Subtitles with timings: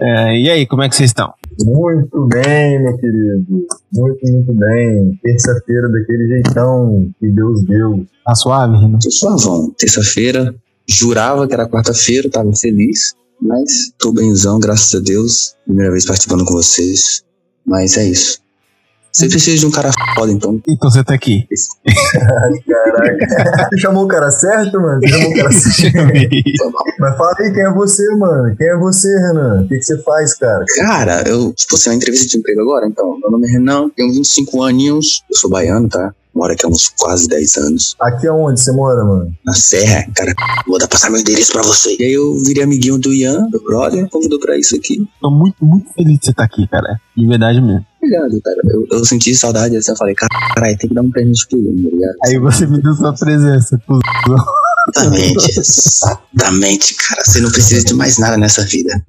[0.00, 1.32] É, e aí, como é que vocês estão?
[1.64, 3.66] Muito bem, meu querido.
[3.92, 5.18] Muito, muito bem.
[5.22, 8.04] Terça-feira daquele jeitão que Deus deu.
[8.24, 8.98] Tá suave, Renan?
[8.98, 9.70] Tô suavão.
[9.78, 10.54] Terça-feira,
[10.88, 15.54] jurava que era quarta-feira, tava feliz, mas tô bemzão, graças a Deus.
[15.64, 17.22] Primeira vez participando com vocês.
[17.64, 18.43] Mas é isso.
[19.14, 20.60] Você precisa de um cara foda, então.
[20.68, 21.46] Então você tá aqui.
[22.66, 23.68] Caraca.
[23.70, 24.98] Você chamou o cara certo, mano?
[25.00, 25.98] Você chamou o cara certo.
[26.98, 28.56] Mas fala aí, quem é você, mano?
[28.56, 29.62] Quem é você, Renan?
[29.62, 30.64] O que, que você faz, cara?
[30.76, 33.16] Cara, eu, tipo, você é uma entrevista de emprego agora, então.
[33.20, 36.12] Meu nome é Renan, tenho 25 aninhos, eu sou baiano, tá?
[36.34, 37.96] Moro aqui há uns quase 10 anos.
[38.00, 39.32] Aqui é onde você mora, mano?
[39.46, 40.34] Na Serra, cara,
[40.66, 41.96] vou dar passar meu endereço pra você.
[42.00, 45.06] E aí eu virei amiguinho do Ian, meu brother, convidou pra isso aqui.
[45.20, 47.00] Tô muito, muito feliz de você estar aqui, cara.
[47.16, 47.86] De verdade mesmo.
[48.04, 48.60] Obrigado, cara.
[48.66, 51.74] Eu, eu senti saudade assim, eu falei, caralho, tem que dar um presente pro Ian,
[51.74, 52.16] tá ligado?
[52.26, 53.98] Aí você me deu sua presença, pô.
[54.94, 57.22] Exatamente, exatamente, cara.
[57.24, 59.02] Você não precisa de mais nada nessa vida.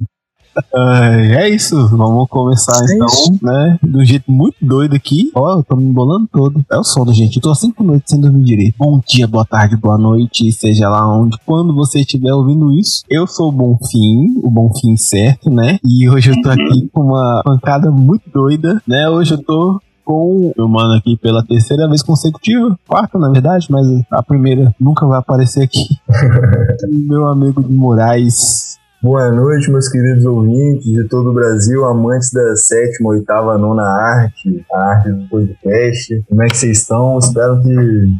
[1.34, 3.40] É isso, vamos começar É então, isso.
[3.42, 3.80] né?
[3.84, 5.32] Um jeito muito doido aqui.
[5.36, 6.66] Ó, eu tô me embolando todo.
[6.72, 7.38] É o sono, gente.
[7.38, 8.76] Eu tô há cinco noites sem dormir direito.
[8.78, 13.04] Bom dia, boa tarde, boa noite, seja lá onde, quando você estiver ouvindo isso.
[13.10, 15.80] Eu sou o Bonfim, o Bonfim certo, né?
[15.84, 19.10] E hoje eu tô aqui com uma pancada muito doida, né?
[19.10, 23.88] Hoje eu tô com meu mano aqui pela terceira vez consecutiva, quarta na verdade, mas
[24.12, 25.98] a primeira nunca vai aparecer aqui.
[27.08, 32.56] meu amigo de Moraes, Boa noite, meus queridos ouvintes de todo o Brasil, amantes da
[32.56, 36.24] sétima, oitava, nona arte, a arte do podcast.
[36.28, 37.20] Como é que vocês estão?
[37.20, 37.70] Espero que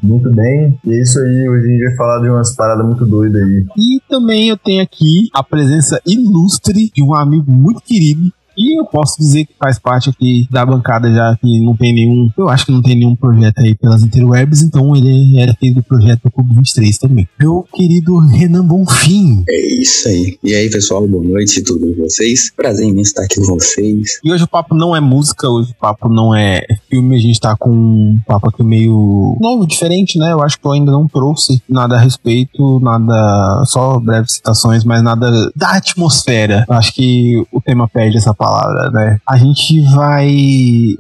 [0.04, 0.78] muito bem.
[0.86, 3.66] E é isso aí, hoje a gente vai falar de umas paradas muito doidas aí.
[3.78, 8.32] E também eu tenho aqui a presença ilustre de um amigo muito querido.
[8.58, 12.30] E eu posso dizer que faz parte aqui da bancada já que não tem nenhum.
[12.38, 15.84] Eu acho que não tem nenhum projeto aí pelas interwebs, então ele era aquele do
[15.84, 17.28] projeto do Clube 23 também.
[17.40, 19.44] Meu querido Renan Bonfim.
[19.48, 20.38] É isso aí.
[20.44, 22.52] E aí, pessoal, boa noite, tudo bem com vocês?
[22.56, 24.20] Prazer imenso estar aqui com vocês.
[24.24, 27.40] E hoje o papo não é música, hoje o papo não é filme, a gente
[27.40, 30.32] tá com um papo aqui meio novo, diferente, né?
[30.32, 35.04] Eu acho que eu ainda não trouxe nada a respeito, nada, só breves citações, mas
[35.04, 36.66] nada da atmosfera.
[36.68, 39.20] Eu acho que o tema perde essa palavra, né?
[39.28, 40.28] A gente vai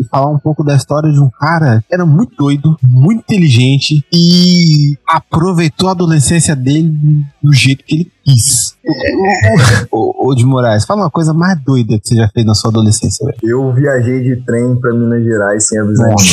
[0.09, 4.97] falar um pouco da história de um cara que era muito doido, muito inteligente e
[5.07, 6.91] aproveitou a adolescência dele
[7.41, 8.75] do jeito que ele quis.
[9.91, 12.71] Ô, ô, de Moraes, fala uma coisa mais doida que você já fez na sua
[12.71, 13.37] adolescência, velho.
[13.43, 16.25] Eu viajei de trem pra Minas Gerais sem avisar ninguém.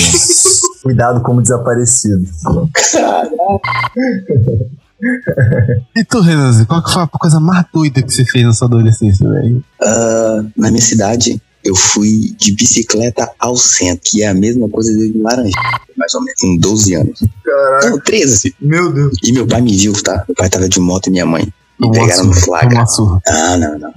[0.83, 2.23] Cuidado como desaparecido.
[5.97, 8.67] E tu, Renan, qual que foi a coisa mais doida que você fez na sua
[8.69, 9.63] adolescência, velho?
[9.83, 14.93] Ah, na minha cidade, eu fui de bicicleta ao centro, que é a mesma coisa
[14.93, 15.51] de laranja,
[15.97, 17.25] mais ou menos, com 12 anos.
[17.45, 18.55] Caraca, Não, 13.
[18.61, 19.13] meu Deus.
[19.25, 20.25] E meu pai me viu, tá?
[20.29, 21.47] Meu pai tava de moto e minha mãe.
[21.81, 22.85] Me pegaram no flagra.
[23.27, 23.93] Ah, não, não.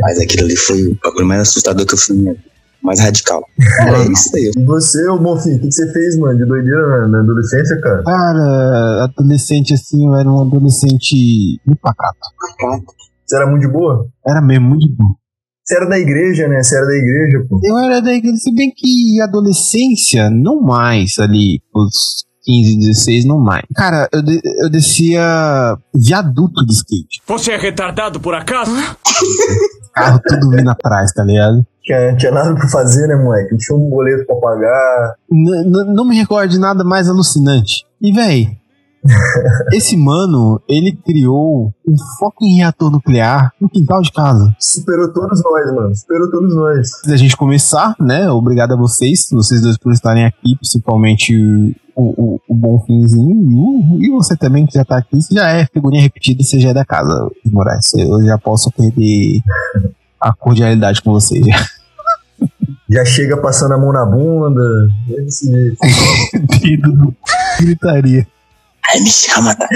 [0.00, 2.44] Mas aquilo ali foi o bagulho mais assustador que eu fui na minha vida.
[2.86, 3.44] Mais radical.
[3.86, 4.50] É isso aí.
[4.56, 7.80] E você, ô Bonfim, o que, que você fez, mano, de doideira na, na adolescência,
[7.80, 8.02] cara?
[8.04, 12.18] Cara, adolescente assim, eu era um adolescente muito pacato.
[13.26, 14.06] Você era muito de boa?
[14.26, 15.14] Era mesmo muito bom.
[15.64, 16.62] Você era da igreja, né?
[16.62, 17.60] Você era da igreja, pô.
[17.62, 23.38] Eu era da igreja, se bem que adolescência, não mais ali, os 15, 16, não
[23.38, 23.64] mais.
[23.74, 27.20] Cara, eu, de- eu descia viaduto de skate.
[27.26, 28.70] Você é retardado por acaso?
[29.94, 31.66] Carro tudo vindo atrás, tá ligado?
[31.82, 33.50] Tinha, tinha nada pra fazer, né, moleque?
[33.52, 35.14] Não tinha um boleto pra pagar.
[35.30, 37.84] N- n- não me recordo de nada mais alucinante.
[38.02, 38.48] E, véi,
[39.72, 41.94] esse mano, ele criou um
[42.42, 44.54] em reator nuclear no quintal de casa.
[44.58, 45.94] Superou todos nós, mano.
[45.94, 46.78] Superou todos nós.
[46.78, 48.28] Antes da gente começar, né?
[48.30, 51.34] Obrigado a vocês, vocês dois por estarem aqui, principalmente
[51.94, 55.20] o, o, o Bonfinzinho e, e você também que já tá aqui.
[55.20, 57.94] Você já é figurinha repetida, você já é da casa, Moraes.
[57.94, 59.40] Eu já posso perder
[60.20, 61.44] a cordialidade com vocês.
[61.44, 61.56] já.
[62.88, 64.62] Já chega passando a mão na bunda.
[65.10, 65.76] É desse jeito.
[66.62, 67.16] Dedo do
[67.58, 68.26] gritaria.
[68.88, 69.68] Ai, me chama, tá?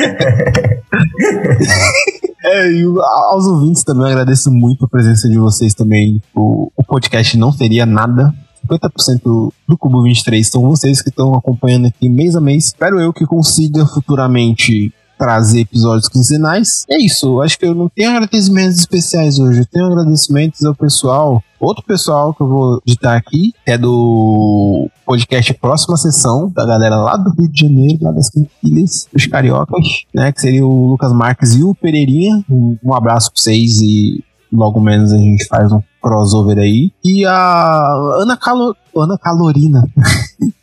[2.42, 2.84] É, e
[3.30, 6.22] aos ouvintes também agradeço muito a presença de vocês também.
[6.34, 8.34] O, o podcast não seria nada.
[8.66, 12.66] 50% do Cubo 23 são vocês que estão acompanhando aqui mês a mês.
[12.66, 16.86] Espero eu que consiga futuramente trazer episódios quinzenais.
[16.88, 19.60] É isso, acho que eu não tenho agradecimentos especiais hoje.
[19.60, 25.52] Eu tenho agradecimentos ao pessoal, outro pessoal que eu vou digitar aqui, é do podcast
[25.54, 30.32] Próxima Sessão, da galera lá do Rio de Janeiro, lá das Quintilhas, dos Cariocas, né?
[30.32, 32.42] Que seria o Lucas Marques e o Pereirinha.
[32.48, 36.90] Um, um abraço pra vocês e logo menos a gente faz um crossover aí.
[37.04, 37.92] E a
[38.22, 39.86] Ana, Calo, Ana Calorina.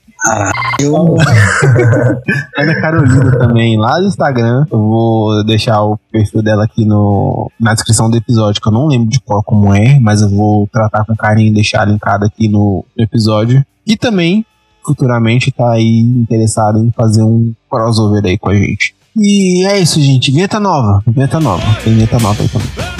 [0.79, 0.95] Eu,
[2.57, 4.65] Ana Carolina também, lá no Instagram.
[4.71, 8.87] Eu vou deixar o perfil dela aqui no, na descrição do episódio, que eu não
[8.87, 12.47] lembro de qual como é, mas eu vou tratar com carinho e deixar linkado aqui
[12.47, 13.65] no episódio.
[13.85, 14.45] E também,
[14.85, 18.95] futuramente, tá aí interessado em fazer um crossover aí com a gente.
[19.15, 20.31] E é isso, gente.
[20.31, 21.01] Vinheta nova.
[21.07, 21.63] Vinheta nova.
[21.83, 22.96] Tem vinheta nova aí também.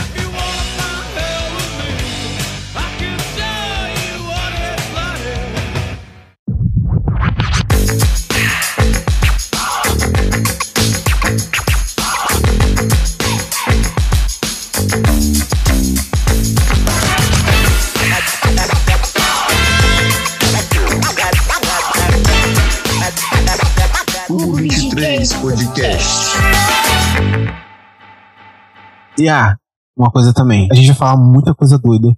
[29.20, 29.58] E ah,
[29.98, 30.68] uma coisa também.
[30.72, 32.16] A gente vai falar muita coisa doida.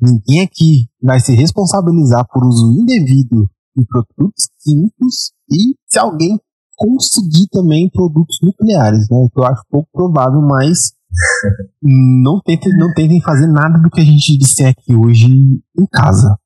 [0.00, 6.38] Ninguém aqui vai se responsabilizar por uso indevido de produtos químicos e se alguém
[6.76, 9.28] conseguir também produtos nucleares, né?
[9.32, 10.92] Que eu acho pouco provável, mas
[11.80, 16.36] não tentem, não tentem fazer nada do que a gente disser aqui hoje em casa.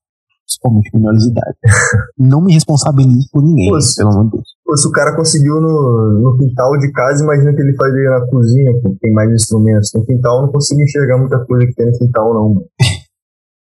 [0.45, 1.57] Principalmente menores de idade.
[2.17, 4.56] Não me responsabilize por ninguém, Pô, pelo amor de Deus.
[4.67, 8.27] Pô, se o cara conseguiu no, no quintal de casa, imagina que ele faria na
[8.27, 9.91] cozinha, pô, tem mais instrumentos.
[9.95, 12.67] No quintal eu não consigo enxergar muita coisa que tem no quintal, não, mano.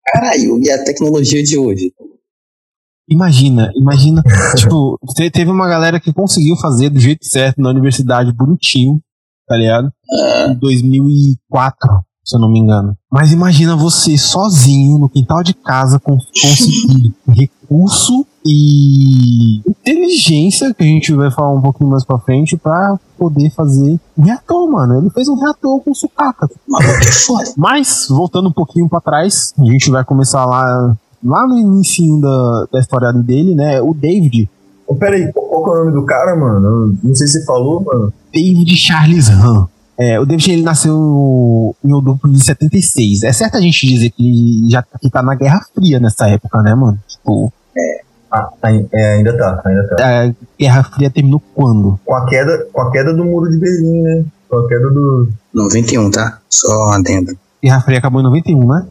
[0.07, 1.93] caralho, e a tecnologia de hoje?
[3.09, 4.23] Imagina, imagina.
[4.57, 9.01] tipo, te- teve uma galera que conseguiu fazer do jeito certo na universidade, bonitinho,
[9.49, 9.91] tá ligado?
[10.51, 11.79] Em 2004,
[12.25, 12.97] se eu não me engano.
[13.11, 20.87] Mas imagina você sozinho no quintal de casa com, conseguir recurso e inteligência, que a
[20.87, 24.99] gente vai falar um pouquinho mais pra frente, pra poder fazer um reator, mano.
[24.99, 26.49] Ele fez um reator com sucata.
[26.49, 27.53] É.
[27.57, 32.67] Mas, voltando um pouquinho pra trás, a gente vai começar lá, lá no início da,
[32.73, 33.81] da história dele, né?
[33.83, 34.49] O David,
[34.87, 36.97] Ô, pera aí, qual, é o nome do cara, mano?
[37.03, 38.13] Não sei se você falou, mano.
[38.33, 39.67] David Charles Han.
[39.99, 43.25] É, o David ele nasceu em outubro de 76.
[43.25, 46.63] É certo a gente dizer que ele já que tá na Guerra Fria nessa época,
[46.63, 46.99] né, mano?
[47.09, 47.53] Tipo,
[48.39, 49.97] Ah, ai- é, ainda tá, ainda tá.
[50.27, 51.99] a Guerra Fria terminou quando?
[52.05, 54.25] Com a queda, com a queda do muro de Berlim, né?
[54.49, 55.29] Com a queda do.
[55.55, 56.39] 91, tá?
[56.51, 57.33] Só um adendo.
[57.63, 58.87] Guerra Fria acabou em 91, né?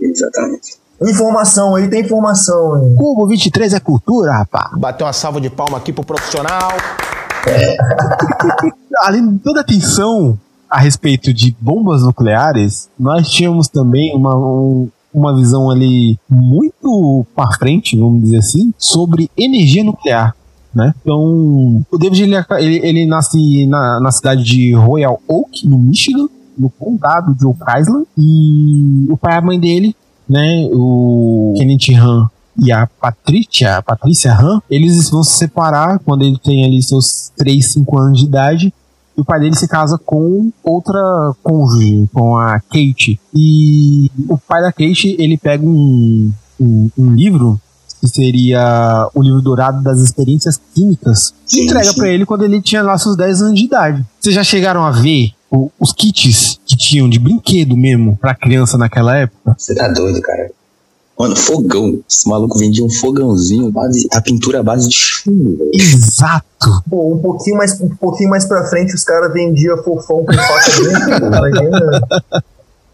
[0.00, 0.76] Exatamente.
[1.02, 2.94] Informação, aí tem informação, hein?
[2.96, 4.70] Cubo 23 é cultura, rapá.
[4.78, 6.70] Bater uma salva de palma aqui pro profissional.
[9.00, 10.38] além de toda a atenção
[10.70, 14.88] a respeito de bombas nucleares, nós tínhamos também uma, um-
[15.18, 20.36] uma visão ali muito para frente, vamos dizer assim, sobre energia nuclear.
[20.74, 20.94] Né?
[21.00, 26.28] Então, o David ele, ele, ele nasce na, na cidade de Royal Oak, no Michigan,
[26.58, 29.96] no condado de Oak Island, e o pai e a mãe dele,
[30.28, 32.28] né, o Kenneth Han
[32.62, 37.30] e a Patrícia, a Patrícia Han, eles vão se separar quando ele tem ali seus
[37.36, 38.74] 3, 5 anos de idade.
[39.16, 43.18] E o pai dele se casa com outra cônjuge, com a Kate.
[43.34, 46.30] E o pai da Kate, ele pega um,
[46.60, 47.58] um, um livro,
[48.00, 52.60] que seria o livro dourado das experiências químicas, e Sim, entrega pra ele quando ele
[52.60, 54.04] tinha lá seus 10 anos de idade.
[54.20, 58.76] Vocês já chegaram a ver o- os kits que tinham de brinquedo mesmo pra criança
[58.76, 59.54] naquela época?
[59.56, 60.50] Você tá doido, cara.
[61.18, 61.98] Mano, fogão.
[62.08, 65.70] Esse maluco vendia um fogãozinho, base, a pintura à base de chumbo, velho.
[65.72, 66.82] Exato!
[66.90, 70.70] Pô, um pouquinho mais, um pouquinho mais pra frente os caras vendiam fofão com faca
[70.82, 72.00] dentro, imagina.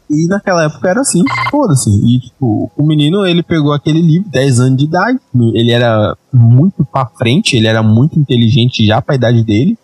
[0.08, 1.88] E naquela época era assim, foda-se.
[1.88, 5.18] E, tipo, o menino, ele pegou aquele livro, 10 anos de idade.
[5.54, 9.76] Ele era muito pra frente, ele era muito inteligente já pra idade dele.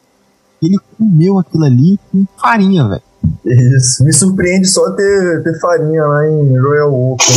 [0.60, 3.02] E ele comeu aquilo ali com farinha, velho.
[3.44, 4.04] Isso.
[4.04, 7.36] Me surpreende só ter, ter farinha lá em Royal Oak, né?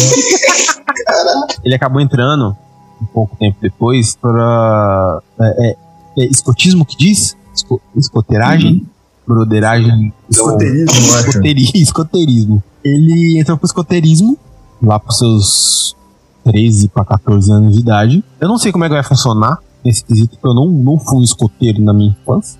[1.63, 2.55] Ele acabou entrando,
[3.01, 5.21] um pouco tempo depois, pra.
[5.39, 5.75] É, é,
[6.19, 7.35] é escotismo que diz?
[7.55, 8.85] Esco, escoteiragem?
[9.27, 10.13] Broderagem?
[10.29, 11.29] Escoteirismo, eu acho.
[11.29, 12.63] Escoteri- escoteirismo.
[12.83, 14.37] Ele entrou pro escoteirismo
[14.81, 15.95] lá pros seus
[16.43, 18.23] 13 para 14 anos de idade.
[18.39, 21.17] Eu não sei como é que vai funcionar nesse quesito, porque eu não, não fui
[21.19, 22.59] um escoteiro na minha infância.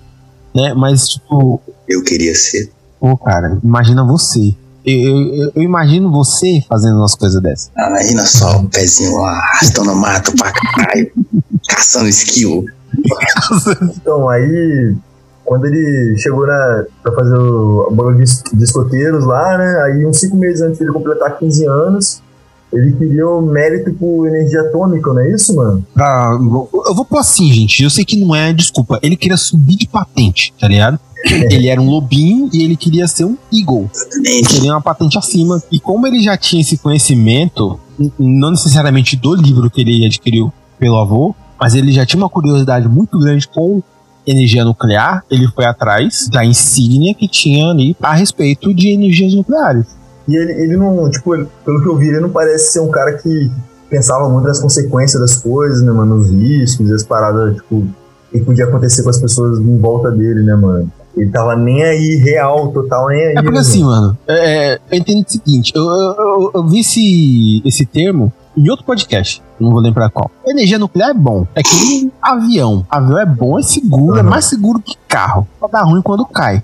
[0.54, 0.72] Né?
[0.74, 2.70] Mas, tipo, Eu queria ser.
[3.02, 4.54] Pô, cara, imagina você.
[4.86, 7.70] Eu, eu, eu- imagino você fazendo umas coisas dessas.
[7.76, 11.10] Ah, imagina só, o pezinho lá, arrastando mato pra caralho,
[11.68, 12.64] caçando esquilo.
[13.96, 14.94] Então, aí,
[15.44, 19.82] quando ele chegou na, pra fazer o banda de, de escoteiros lá, né?
[19.86, 22.22] Aí, uns cinco meses antes de ele completar 15 anos,
[22.72, 25.84] ele queria o mérito por energia atômica, não é isso, mano?
[25.96, 27.82] Ah, eu vou pôr assim, gente.
[27.82, 28.98] Eu sei que não é desculpa.
[29.02, 30.98] Ele queria subir de patente, tá ligado?
[31.24, 33.88] Ele era um lobinho e ele queria ser um eagle.
[33.94, 34.52] Exatamente.
[34.54, 35.62] Seria uma patente acima.
[35.70, 37.78] E como ele já tinha esse conhecimento,
[38.18, 42.88] não necessariamente do livro que ele adquiriu pelo avô, mas ele já tinha uma curiosidade
[42.88, 43.82] muito grande com
[44.26, 45.22] energia nuclear.
[45.30, 49.86] Ele foi atrás da insígnia que tinha ali a respeito de energias nucleares.
[50.28, 52.90] E ele, ele não, tipo, ele- pelo que eu vi, ele não parece ser um
[52.90, 53.50] cara que
[53.90, 56.16] pensava muito nas consequências das coisas, né, mano?
[56.18, 57.86] Nos riscos e as paradas, tipo,
[58.30, 60.90] que podia acontecer com as pessoas em volta dele, né, mano?
[61.16, 63.34] Ele tava nem aí, real, total, nem aí.
[63.36, 64.06] É porque assim, mano?
[64.08, 68.84] mano, é, eu entendo o seguinte: eu, eu, eu- vi esse, esse termo em outro
[68.84, 70.30] podcast, não vou lembrar qual.
[70.46, 71.46] Energia nuclear é bom.
[71.54, 72.86] É que avião.
[72.88, 74.28] Avião é bom, é seguro, é Uhum.
[74.30, 75.46] mais seguro que carro.
[75.60, 76.62] Só dá ruim quando cai.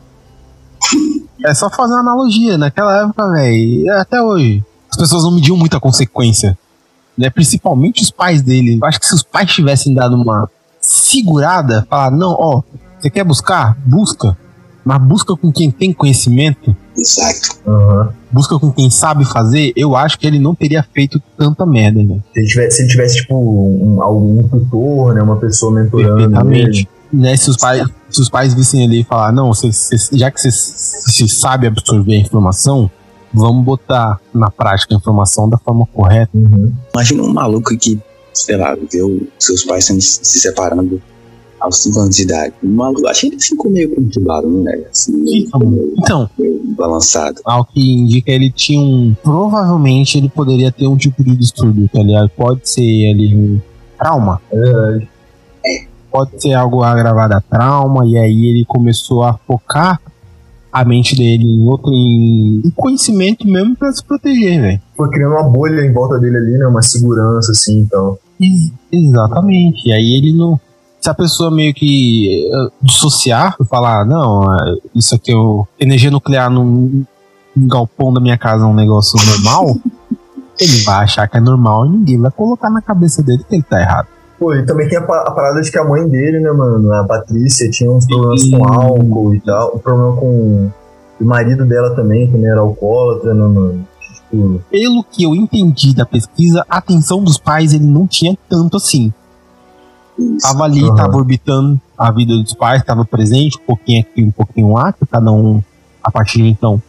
[1.45, 2.57] É só fazer uma analogia.
[2.59, 6.59] Naquela época, velho, até hoje, as pessoas não mediam muita consequência.
[7.17, 7.29] Né?
[7.31, 8.79] Principalmente os pais dele.
[8.81, 10.49] Eu acho que se os pais tivessem dado uma
[10.81, 12.63] segurada, falar, não, ó,
[13.01, 13.77] você quer buscar?
[13.85, 14.37] Busca.
[14.85, 17.61] Mas busca com quem tem conhecimento, Exato.
[17.67, 18.13] Aham.
[18.33, 22.19] busca com quem sabe fazer, eu acho que ele não teria feito tanta merda, né?
[22.33, 25.23] Se, ele tivesse, se ele tivesse, tipo, um, algum tutor, né?
[25.23, 26.29] Uma pessoa mentorando ele.
[26.29, 26.89] Perfeitamente.
[27.13, 30.31] Né, se, os pais, se os pais vissem ali e falar, não, cê, cê- já
[30.31, 32.91] que você se sabe absorver a informação,
[33.33, 36.31] vamos botar na prática a informação da forma correta.
[36.35, 36.73] Uhum.
[36.95, 37.99] Imagina um maluco que,
[38.35, 41.01] sei lá, viu seus pais se separando
[41.61, 42.55] aos 5 anos de idade.
[42.63, 44.73] Um maluco, achei ele ficou meio conturbado, né?
[44.91, 47.41] Assim, meio, meio, Então, meio balançado.
[47.45, 49.15] ao que indica, ele tinha um.
[49.23, 52.29] Provavelmente ele poderia ter um tipo de distúrbio, tá ligado?
[52.31, 53.61] Pode ser ali um
[53.99, 54.41] trauma.
[54.53, 54.99] É.
[56.11, 60.01] Pode ser algo agravado a trauma, e aí ele começou a focar
[60.73, 64.81] a mente dele em outro em, conhecimento mesmo pra se proteger, velho.
[64.97, 66.67] Foi criando uma bolha em volta dele ali, né?
[66.67, 68.17] Uma segurança, assim, então.
[68.41, 69.89] Ex- Exatamente.
[69.89, 70.59] E aí ele não.
[71.01, 75.67] Se a pessoa meio que eh, dissociar e falar, não, eh, isso aqui é o
[75.79, 77.05] energia nuclear num,
[77.57, 79.77] num galpão da minha casa é um negócio normal,
[80.59, 83.63] ele vai achar que é normal e ninguém vai colocar na cabeça dele que ele
[83.63, 84.09] tá errado.
[84.39, 86.93] Pô, e também tem a, a parada de que a mãe dele, né, mano?
[86.93, 88.53] A Patrícia tinha uns problemas Sim.
[88.53, 89.75] com álcool e tal.
[89.75, 90.71] O problema com
[91.21, 93.89] o marido dela também, que era alcoólatra, né, mano?
[94.01, 98.77] Tipo, Pelo que eu entendi da pesquisa, a atenção dos pais ele não tinha tanto
[98.77, 99.13] assim.
[100.19, 100.39] Isso.
[100.41, 104.73] Tava ali, tava orbitando a vida dos pais, tava presente, um pouquinho aqui, um pouquinho
[104.73, 105.63] lá, que cada um,
[106.03, 106.83] a partir de então,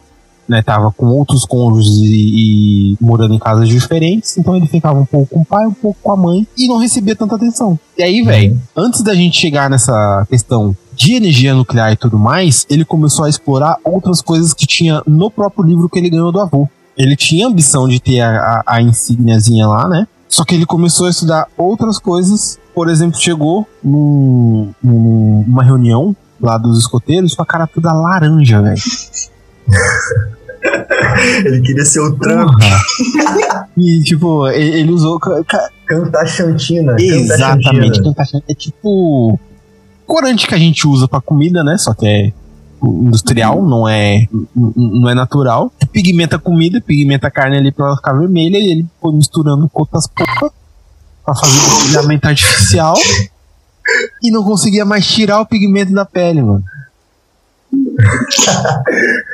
[0.48, 5.04] né, tava com outros cônjuges e, e morando em casas diferentes, então ele ficava um
[5.04, 7.78] pouco com o pai, um pouco com a mãe e não recebia tanta atenção.
[7.96, 12.66] E aí, velho, antes da gente chegar nessa questão de energia nuclear e tudo mais,
[12.68, 16.40] ele começou a explorar outras coisas que tinha no próprio livro que ele ganhou do
[16.40, 16.68] avô.
[16.96, 20.06] Ele tinha a ambição de ter a, a, a insígniazinha lá, né?
[20.30, 22.58] Só que ele começou a estudar outras coisas.
[22.74, 28.62] Por exemplo, chegou num- num- numa reunião lá dos escoteiros com a cara toda laranja,
[28.62, 28.80] velho.
[31.44, 32.50] ele queria ser o Trump.
[33.76, 35.18] E, tipo, ele, ele usou.
[35.18, 36.94] ca- ca- cantar chantina.
[36.98, 38.44] Exatamente, cantar chantina.
[38.48, 39.38] É tipo.
[40.06, 41.76] Corante que a gente usa pra comida, né?
[41.78, 42.32] Só que é
[42.82, 45.72] industrial, não é, não é natural.
[45.92, 49.68] Pigmenta a comida, pigmenta a carne ali pra ela ficar vermelha e ele foi misturando
[49.68, 52.94] com outras pra fazer um brilhamento artificial
[54.22, 56.64] e não conseguia mais tirar o pigmento da pele, mano.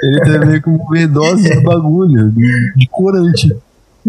[0.02, 3.56] Ele teve meio que uma overdose de bagulho, de, de corante.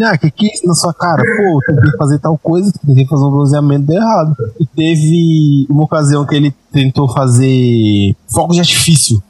[0.00, 1.22] Ah, que que é isso na sua cara?
[1.22, 4.36] Pô, eu tentei fazer tal coisa, tentei fazer um bronzeamento deu errado.
[4.60, 9.20] E teve uma ocasião que ele tentou fazer fogos de artifício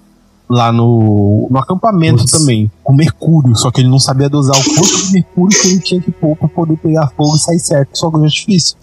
[0.49, 2.33] lá no, no acampamento Putz.
[2.33, 5.81] também, com mercúrio, só que ele não sabia dosar o quanto de mercúrio que ele
[5.81, 8.77] tinha que pôr pra poder pegar fogo e sair certo com os fogos de artifício.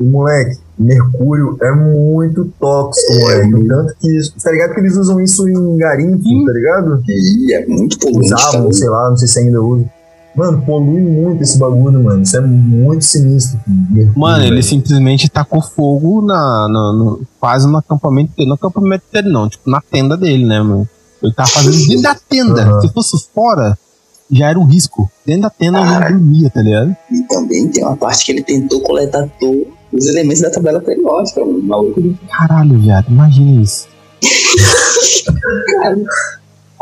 [0.00, 3.66] E, moleque, mercúrio é muito tóxico, moleque.
[3.68, 6.44] Tanto que, isso- tá ligado que eles usam isso em garimpo, Sim.
[6.44, 7.02] tá ligado?
[7.08, 8.32] E é muito poluente.
[8.34, 9.84] Usavam, sei lá, não sei se ainda usa.
[10.36, 12.22] Mano, polui muito esse bagulho, mano.
[12.22, 13.58] Isso é muito sinistro.
[14.14, 14.62] Mano, ele velho.
[14.62, 18.48] simplesmente tacou fogo na, na- no, quase no acampamento dele.
[18.48, 20.86] No acampamento dele, não, tipo, na tenda dele, né, mano?
[21.22, 22.62] Ele tava fazendo dentro da tenda.
[22.62, 22.80] Aham.
[22.82, 23.78] Se fosse fora,
[24.30, 25.10] já era um risco.
[25.24, 26.18] Dentro da tenda ele Caralho.
[26.18, 26.96] dormia, tá ligado?
[27.10, 31.40] E também tem uma parte que ele tentou coletar todos os elementos da tabela periódica.
[31.42, 33.88] O maluco Caralho, viado, imagina isso.
[35.82, 35.96] cara.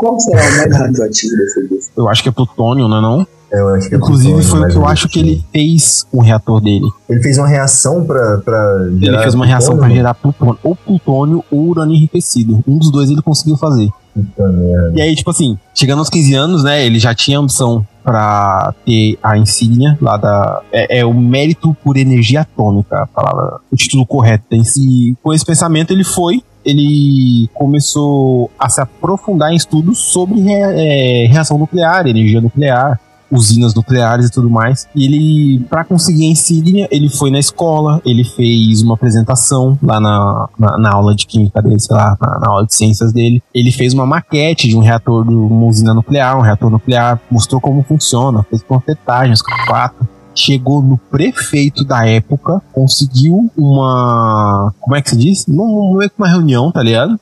[0.04, 1.90] Qual será o mais radioativo desse desse?
[1.96, 3.26] Eu acho que é plutônio, não é não?
[3.50, 6.04] É, eu acho que é Inclusive plutônio, foi o que eu acho que ele fez
[6.10, 6.84] com o reator dele.
[7.08, 9.96] Ele fez uma reação pra, pra Ele gerar fez uma reação pra plutônio?
[9.96, 12.62] gerar plutônio, ou plutônio ou urânio enriquecido.
[12.68, 13.88] Um dos dois ele conseguiu fazer.
[14.12, 14.92] Puta merda.
[14.94, 19.18] E aí, tipo assim, chegando aos 15 anos, né, ele já tinha ambição pra ter
[19.22, 20.60] a insígnia lá da.
[20.70, 24.44] É, é o mérito por energia atômica, a palavra, o título correto.
[24.50, 30.40] Tem E com esse pensamento ele foi, ele começou a se aprofundar em estudos sobre
[30.40, 34.86] re- é, reação nuclear, energia nuclear, usinas nucleares e tudo mais.
[34.94, 39.98] E ele, para conseguir a insígnia, ele foi na escola, ele fez uma apresentação lá
[39.98, 43.42] na, na, na aula de química dele, sei lá, na, na, aula de ciências dele.
[43.52, 47.60] Ele fez uma maquete de um reator de uma usina nuclear, um reator nuclear, mostrou
[47.60, 54.72] como funciona, fez panfletagens, quatro chegou no prefeito da época, conseguiu uma.
[54.80, 55.46] Como é que se diz?
[55.46, 57.18] Não, é uma reunião, tá ligado?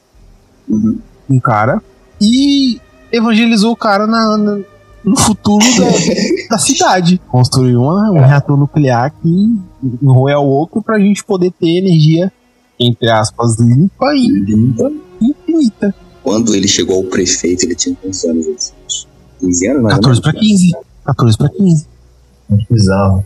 [0.69, 0.99] Uhum.
[1.28, 1.83] Um cara.
[2.21, 2.81] E
[3.12, 4.61] evangelizou o cara na, na
[5.04, 5.87] no futuro da,
[6.57, 7.21] da, cidade.
[7.28, 9.57] Construiu uma, um reator nuclear que
[10.02, 12.33] enroia o outro pra gente poder ter energia,
[12.78, 14.90] entre aspas, limpa e limpa.
[15.21, 15.95] infinita.
[16.23, 18.75] Quando ele chegou ao prefeito, ele tinha quantos anos?
[19.40, 20.73] 15 anos, mais 14 para 15.
[21.04, 21.87] 14 para 15.
[22.52, 23.25] Muito bizarro.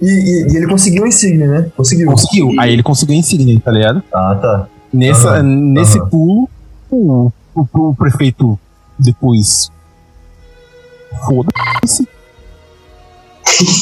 [0.00, 1.70] E, e, e, ele conseguiu a insígnia, né?
[1.76, 2.06] Conseguiu.
[2.06, 2.52] Conseguiu.
[2.58, 4.02] Aí ele conseguiu a insígnia, tá ligado?
[4.12, 4.68] Ah, tá.
[4.92, 5.72] Nessa, uhum.
[5.72, 6.08] Nesse uhum.
[6.08, 6.50] pulo,
[6.90, 8.58] o, o, o, prefeito
[8.98, 9.70] depois.
[11.24, 12.06] Foda-se.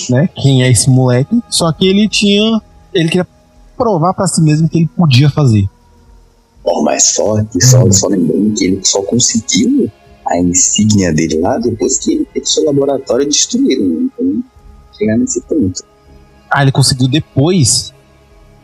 [0.08, 0.28] né?
[0.36, 1.42] Quem é esse moleque?
[1.48, 2.60] Só que ele tinha.
[2.92, 3.26] Ele queria
[3.76, 5.68] provar para si mesmo que ele podia fazer.
[6.64, 9.90] Bom, mas só, só, só lembrando que ele só conseguiu
[10.26, 13.84] a insígnia dele lá depois que ele teve seu laboratório destruído.
[13.84, 14.08] Né?
[14.14, 14.44] Então,
[14.96, 15.82] chegar nesse ponto.
[16.50, 17.92] Ah, ele conseguiu depois?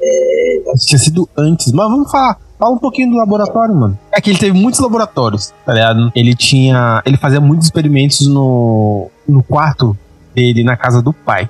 [0.00, 0.62] É.
[0.78, 1.72] Tinha sido antes.
[1.72, 2.38] Mas vamos falar.
[2.58, 3.98] Fala um pouquinho do laboratório, mano.
[4.12, 6.12] É que ele teve muitos laboratórios, tá ligado?
[6.14, 7.02] Ele tinha.
[7.06, 9.96] Ele fazia muitos experimentos no, no quarto
[10.34, 11.48] dele, na casa do pai.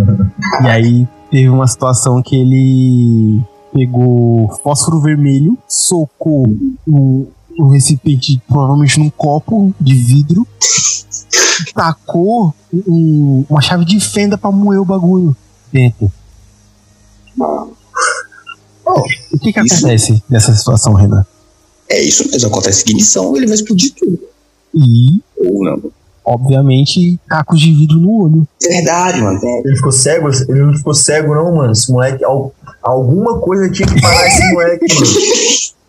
[0.64, 3.42] e aí teve uma situação que ele
[3.74, 6.46] pegou fósforo vermelho, socou
[6.88, 7.26] um,
[7.58, 10.46] um recipiente, provavelmente num copo de vidro,
[11.74, 15.36] tacou um, uma chave de fenda pra moer o bagulho
[15.72, 16.10] dentro.
[18.86, 19.00] Oh,
[19.32, 21.24] o que que isso, acontece nessa situação, Renan?
[21.90, 24.18] É isso mesmo, acontece ignição, ele vai explodir tudo.
[24.74, 25.20] E.
[25.36, 25.90] Ou não.
[26.24, 28.48] Obviamente, cacos de vidro no olho.
[28.62, 29.40] É verdade, mano.
[29.64, 30.28] Ele ficou cego?
[30.48, 31.72] Ele não ficou cego, não, mano.
[31.72, 32.22] Esse moleque.
[32.82, 35.06] Alguma coisa tinha que parar esse moleque, mano.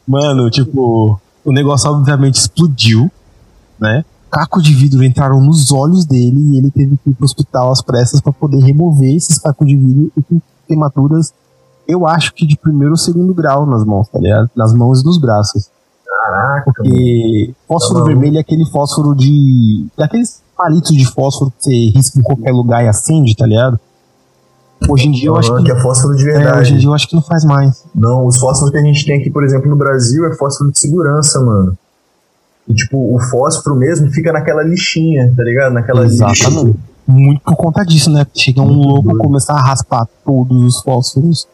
[0.07, 1.19] Mano, tipo.
[1.49, 3.09] O negócio obviamente explodiu,
[3.79, 4.05] né?
[4.29, 7.81] Cacos de vidro entraram nos olhos dele e ele teve que ir pro hospital às
[7.81, 11.33] pressas para poder remover esses cacos de vidro e com queimaduras,
[11.87, 14.51] eu acho que de primeiro ou segundo grau nas mãos, tá ligado?
[14.55, 15.71] Nas mãos e nos braços.
[16.05, 16.65] Caraca.
[16.65, 19.87] Porque fósforo tá vermelho é aquele fósforo de.
[19.97, 23.79] daqueles palitos de fósforo que você risca em qualquer lugar e acende, tá ligado?
[24.87, 26.57] Hoje em dia eu acho que, que é fósforo de verdade.
[26.57, 27.83] É, hoje em dia eu acho que não faz mais.
[27.93, 30.79] Não, os fósforos que a gente tem aqui, por exemplo, no Brasil, é fósforo de
[30.79, 31.77] segurança, mano.
[32.67, 35.73] E, tipo, o fósforo mesmo fica naquela lixinha, tá ligado?
[35.73, 36.65] Naquela Exatamente.
[36.65, 36.79] Lixa.
[37.07, 38.25] Muito por conta disso, né?
[38.35, 41.47] Chega um louco começar a raspar todos os fósforos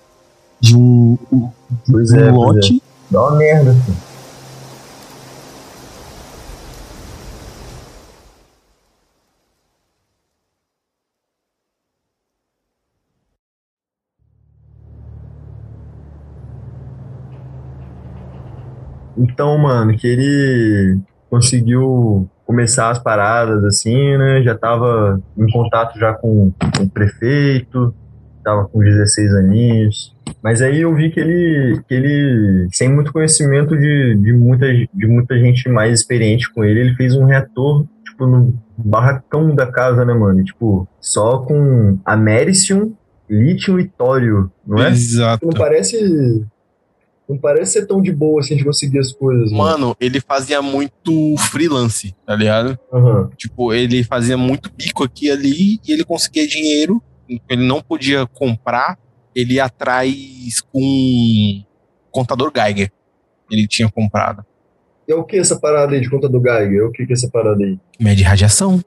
[0.60, 1.18] de um,
[1.90, 2.76] pois um é, lote.
[2.76, 3.14] É.
[3.14, 4.15] Dá uma merda, filho.
[19.26, 24.44] Então, mano, que ele conseguiu começar as paradas assim, né?
[24.44, 27.94] Já tava em contato já com, com o prefeito,
[28.44, 30.16] tava com 16 aninhos.
[30.42, 35.08] Mas aí eu vi que ele, que ele sem muito conhecimento de, de, muita, de
[35.08, 40.06] muita gente mais experiente com ele, ele fez um reator, tipo, no barracão da casa,
[40.06, 40.44] né, mano?
[40.44, 42.94] Tipo, só com americium,
[43.28, 44.90] lítio e tório, não é?
[44.90, 45.46] Exato.
[45.46, 46.46] Não parece
[47.28, 49.52] não parece ser tão de boa assim de conseguir as coisas.
[49.52, 49.58] Né?
[49.58, 49.96] Mano, né?
[50.00, 52.78] ele fazia muito freelance, tá ligado?
[52.92, 53.30] Uhum.
[53.36, 57.02] Tipo, ele fazia muito pico aqui e ali e ele conseguia dinheiro.
[57.50, 59.00] Ele não podia comprar,
[59.34, 61.64] ele ia atrás com um
[62.12, 62.92] contador Geiger.
[63.50, 64.46] Ele tinha comprado.
[65.08, 66.86] E é o que essa parada aí de contador Geiger?
[66.86, 67.80] O que, que é essa parada aí?
[68.00, 68.80] Mede radiação.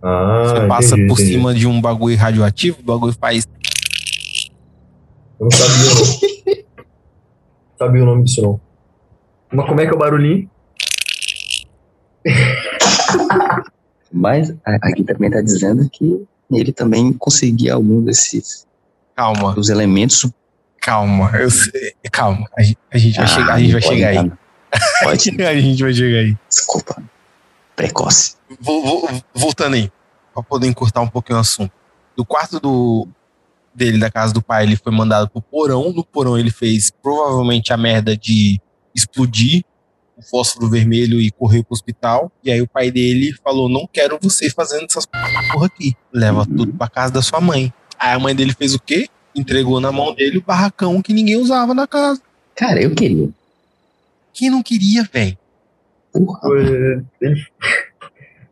[0.00, 1.32] Ah, Você passa entendi, por entendi.
[1.32, 3.46] cima de um bagulho radioativo, o bagulho faz.
[5.40, 6.58] Eu não sabia, não.
[7.78, 8.60] sabia o nome disso não.
[9.52, 10.50] Mas como é que é o barulhinho?
[14.12, 18.66] Mas aqui também tá dizendo que ele também conseguia algum desses.
[19.14, 19.54] Calma.
[19.58, 20.26] Os elementos.
[20.80, 21.92] Calma, eu sei.
[22.10, 22.48] Calma.
[22.56, 24.32] A gente, a gente vai ah, chegar, a gente vai chegar aí.
[25.02, 25.42] Pode.
[25.42, 26.36] a gente vai chegar aí.
[26.48, 27.02] Desculpa.
[27.76, 28.36] Precoce.
[28.60, 29.92] Vou, vou, voltando aí,
[30.32, 31.72] pra poder encurtar um pouquinho o assunto.
[32.16, 33.06] Do quarto do,
[33.78, 35.92] dele, da casa do pai, ele foi mandado pro porão.
[35.92, 38.60] No porão ele fez provavelmente a merda de
[38.94, 39.64] explodir
[40.16, 42.30] o fósforo vermelho e correr pro hospital.
[42.42, 45.94] E aí o pai dele falou: Não quero você fazendo essas porra aqui.
[46.12, 46.56] Leva uhum.
[46.56, 47.72] tudo pra casa da sua mãe.
[47.98, 49.08] Aí a mãe dele fez o quê?
[49.34, 52.20] Entregou na mão dele o barracão que ninguém usava na casa.
[52.54, 53.28] Cara, eu queria.
[54.32, 55.38] Quem não queria, velho?
[56.12, 56.40] Porra.
[57.20, 57.46] Ele...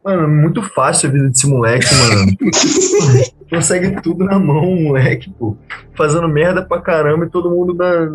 [0.05, 2.37] Mano, muito fácil a vida desse moleque, mano.
[3.49, 5.57] Consegue tudo na mão, moleque, pô.
[5.97, 8.07] Fazendo merda pra caramba e todo mundo da,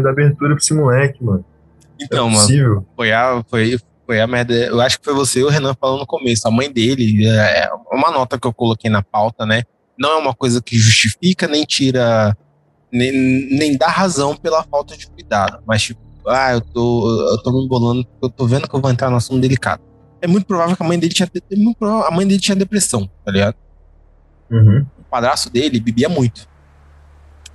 [0.00, 1.44] da, abertura pra esse moleque, mano.
[2.00, 2.86] Então, é mano, possível.
[2.96, 4.52] foi a, foi, foi a merda.
[4.52, 6.48] Eu acho que foi você e o Renan falando no começo.
[6.48, 9.62] A mãe dele, é uma nota que eu coloquei na pauta, né?
[9.96, 12.36] Não é uma coisa que justifica nem tira,
[12.92, 13.12] nem,
[13.56, 15.62] nem dá razão pela falta de cuidado.
[15.64, 18.80] Mas, tipo, ah, eu tô, eu tô me embolando porque eu tô vendo que eu
[18.80, 19.82] vou entrar num assunto delicado.
[20.20, 23.30] É muito provável que a mãe dele tinha, é a mãe dele tinha depressão, tá
[23.30, 23.54] ligado?
[24.56, 24.86] Uhum.
[24.98, 26.48] O padrasto dele bebia muito.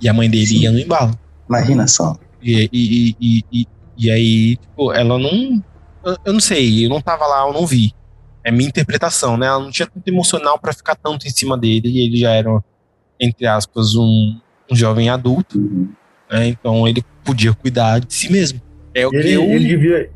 [0.00, 0.58] E a mãe dele Sim.
[0.58, 1.18] ia no embalo.
[1.48, 2.16] Imagina só.
[2.42, 3.66] E, e, e, e, e,
[3.98, 5.62] e aí, tipo, ela não.
[6.24, 7.92] Eu, não sei, eu não tava lá, eu não vi.
[8.42, 9.46] É minha interpretação, né?
[9.46, 12.48] Ela não tinha tanto emocional pra ficar tanto em cima dele, e ele já era,
[13.20, 15.58] entre aspas, um, um jovem adulto,
[16.30, 16.46] né?
[16.46, 18.60] Então ele podia cuidar de si mesmo.
[18.94, 20.10] É o Ele, que eu ele devia.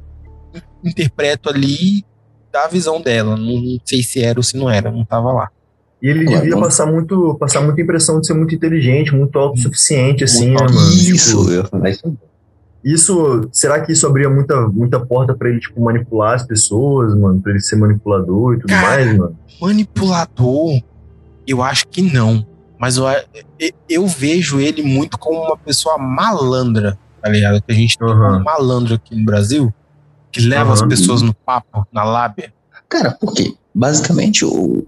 [0.83, 2.03] interpreto ali
[2.51, 3.37] da visão dela.
[3.37, 5.51] Não, não sei se era ou se não era, não tava lá.
[6.05, 9.39] E ele Ué, devia vamos- passar muito, passar muita impressão de ser muito inteligente, muito
[9.39, 10.91] autossuficiente, assim, Muito né, mano?
[10.93, 11.89] Isso, Tipo,
[12.85, 13.49] isso.
[13.51, 17.41] será que isso abria muita, muita porta pra ele, tipo, manipular as pessoas, mano?
[17.41, 19.39] Pra ele ser manipulador e tudo Cara, mais, mano?
[19.61, 20.79] Manipulador,
[21.47, 22.47] eu acho que não.
[22.79, 23.05] Mas eu,
[23.89, 27.63] eu- vejo ele muito como uma pessoa malandra, tá ligado?
[27.63, 28.41] Que a gente tem Aham.
[28.41, 29.73] um malandro aqui no Brasil,
[30.31, 30.89] que leva as Aham.
[30.89, 32.53] pessoas no papo, na lábia.
[32.91, 33.55] Cara, por quê?
[33.75, 34.85] Basicamente, o,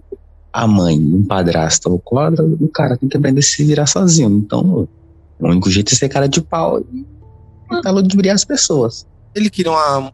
[0.63, 4.29] a mãe, um padrasto ou quadra, o cara tem que aprender a se virar sozinho.
[4.29, 4.87] Então,
[5.39, 7.05] o único jeito é ser cara de pau e
[7.69, 9.05] tentar ludibriar as pessoas.
[9.35, 10.11] Ele queria uma-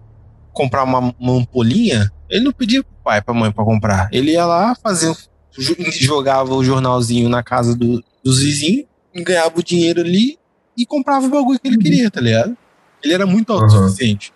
[0.51, 4.09] comprar uma, uma ampolinha, ele não pedia pro pai, pra mãe pra comprar.
[4.11, 5.13] Ele ia lá, fazia,
[5.57, 10.37] jo- jogava o jornalzinho na casa do, dos vizinhos, ganhava o dinheiro ali
[10.77, 12.57] e comprava o bagulho que ele queria, tá ligado?
[13.03, 13.59] Ele era muito Uhum.
[13.61, 14.33] autossuficiente.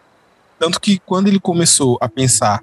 [0.60, 2.62] Tanto que quando ele começou a pensar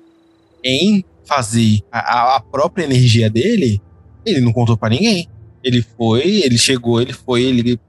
[0.64, 3.80] em fazer a, a- própria energia dele,
[4.24, 5.28] ele não contou pra ninguém.
[5.62, 7.80] Ele foi, ele chegou, ele foi, ele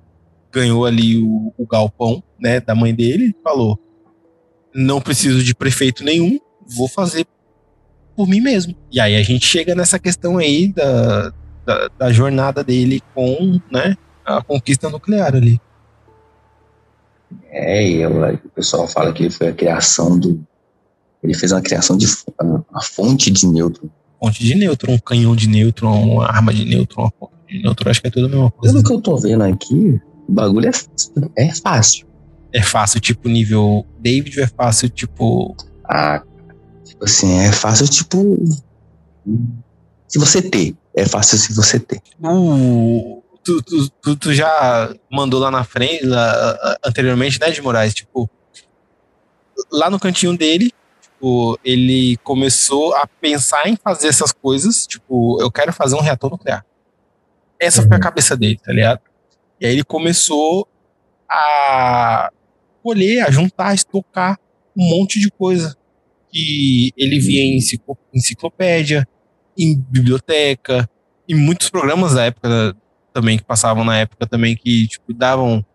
[0.51, 3.77] ganhou ali o, o galpão, né, da mãe dele, falou:
[4.73, 7.25] "Não preciso de prefeito nenhum, vou fazer
[8.15, 8.73] por mim mesmo".
[8.91, 11.33] E aí a gente chega nessa questão aí da,
[11.65, 13.95] da, da jornada dele com, né,
[14.25, 15.59] a conquista nuclear ali.
[17.49, 20.41] É, e o pessoal fala que foi a criação do.
[21.25, 22.05] Ele fez uma criação de
[22.71, 23.89] a fonte de nêutron.
[24.19, 27.89] Fonte de nêutron, um canhão de nêutron, uma arma de nêutron, uma fonte de nêutron,
[27.89, 28.73] acho que é tudo a mesma coisa.
[28.73, 32.07] Pelo que eu tô vendo aqui, o bagulho é, é fácil.
[32.53, 35.55] É fácil, tipo, nível David, ou é fácil, tipo.
[35.83, 36.21] Ah,
[36.85, 38.37] tipo assim, é fácil, tipo.
[40.07, 40.75] Se você ter.
[40.95, 41.99] É fácil se você ter.
[42.21, 43.23] O.
[43.43, 47.93] Tu, tu, tu, tu já mandou lá na frente, lá, anteriormente, né, de Moraes?
[47.93, 48.29] Tipo,
[49.71, 50.71] lá no cantinho dele,
[51.15, 54.85] tipo, ele começou a pensar em fazer essas coisas.
[54.85, 56.65] Tipo, eu quero fazer um reator nuclear.
[57.59, 57.99] Essa foi a Uhum.
[58.01, 58.99] cabeça dele, tá ligado?
[59.59, 60.67] E aí ele começou
[61.29, 62.29] a
[62.83, 64.37] colher, a juntar, a estocar
[64.77, 65.75] um monte de coisa
[66.31, 69.07] que ele via em enciclo- enciclopédia,
[69.57, 70.87] em biblioteca,
[71.27, 72.75] em muitos programas da época
[73.13, 75.65] também que passavam na época também que tipo davam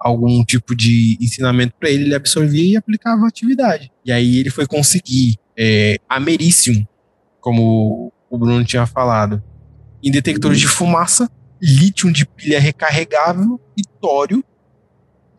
[0.00, 3.92] algum tipo de ensinamento para ele, ele absorvia e aplicava a atividade.
[4.04, 6.86] E aí ele foi conseguir é, americium,
[7.40, 9.42] como o Bruno tinha falado,
[10.02, 14.42] em detectores de fumaça, lítio de pilha recarregável e tório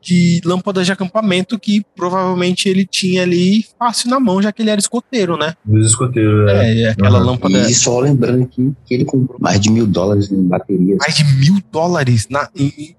[0.01, 4.69] de lâmpadas de acampamento que provavelmente ele tinha ali fácil na mão, já que ele
[4.71, 5.53] era escoteiro, né?
[5.63, 6.81] Dos escoteiros, né?
[6.81, 7.25] É, aquela Uhum.
[7.25, 10.97] lâmpada E só lembrando aqui que ele comprou mais de mil dólares em baterias.
[10.99, 12.95] mais de mil dólares na, em,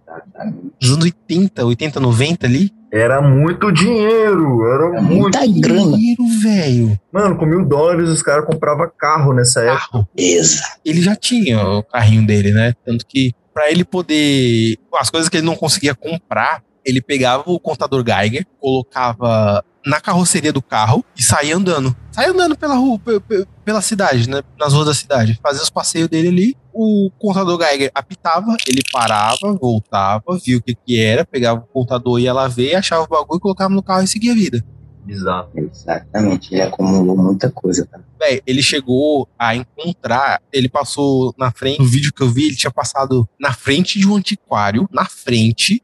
[0.81, 2.71] nos anos 80, 80, 90 ali.
[2.93, 5.39] Era muito dinheiro, era É muito.
[5.61, 5.97] grana.
[5.97, 7.01] Dinheiro, velho.
[7.11, 9.89] Mano, com mil dólares os caras compravam carro nessa época.
[9.93, 10.09] Carro.
[10.17, 10.79] Exato.
[10.85, 12.75] Ele já tinha o carrinho dele, né?
[12.85, 14.77] Tanto que pra ele poder.
[14.99, 20.53] As coisas que ele não conseguia comprar, ele pegava o contador Geiger, colocava na carroceria
[20.53, 21.95] do carro e saía andando.
[22.13, 24.43] Saía andando pela rua, pe- pe- pela cidade, né?
[24.59, 25.39] Nas ruas da cidade.
[25.43, 26.57] Fazia os passeios dele ali.
[26.73, 32.19] O contador Geiger apitava, ele parava, voltava, via o que que era, pegava o contador,
[32.21, 34.65] ia lá ver, achava o bagulho, colocava no carro e seguia a vida.
[35.05, 35.51] Bizarro.
[35.57, 36.55] Exatamente.
[36.55, 37.99] Ele acumulou muita coisa, tá?
[38.21, 42.57] Véi, ele chegou a encontrar, ele passou na frente, no vídeo que eu vi, ele
[42.57, 45.83] tinha passado na frente de um antiquário, na frente,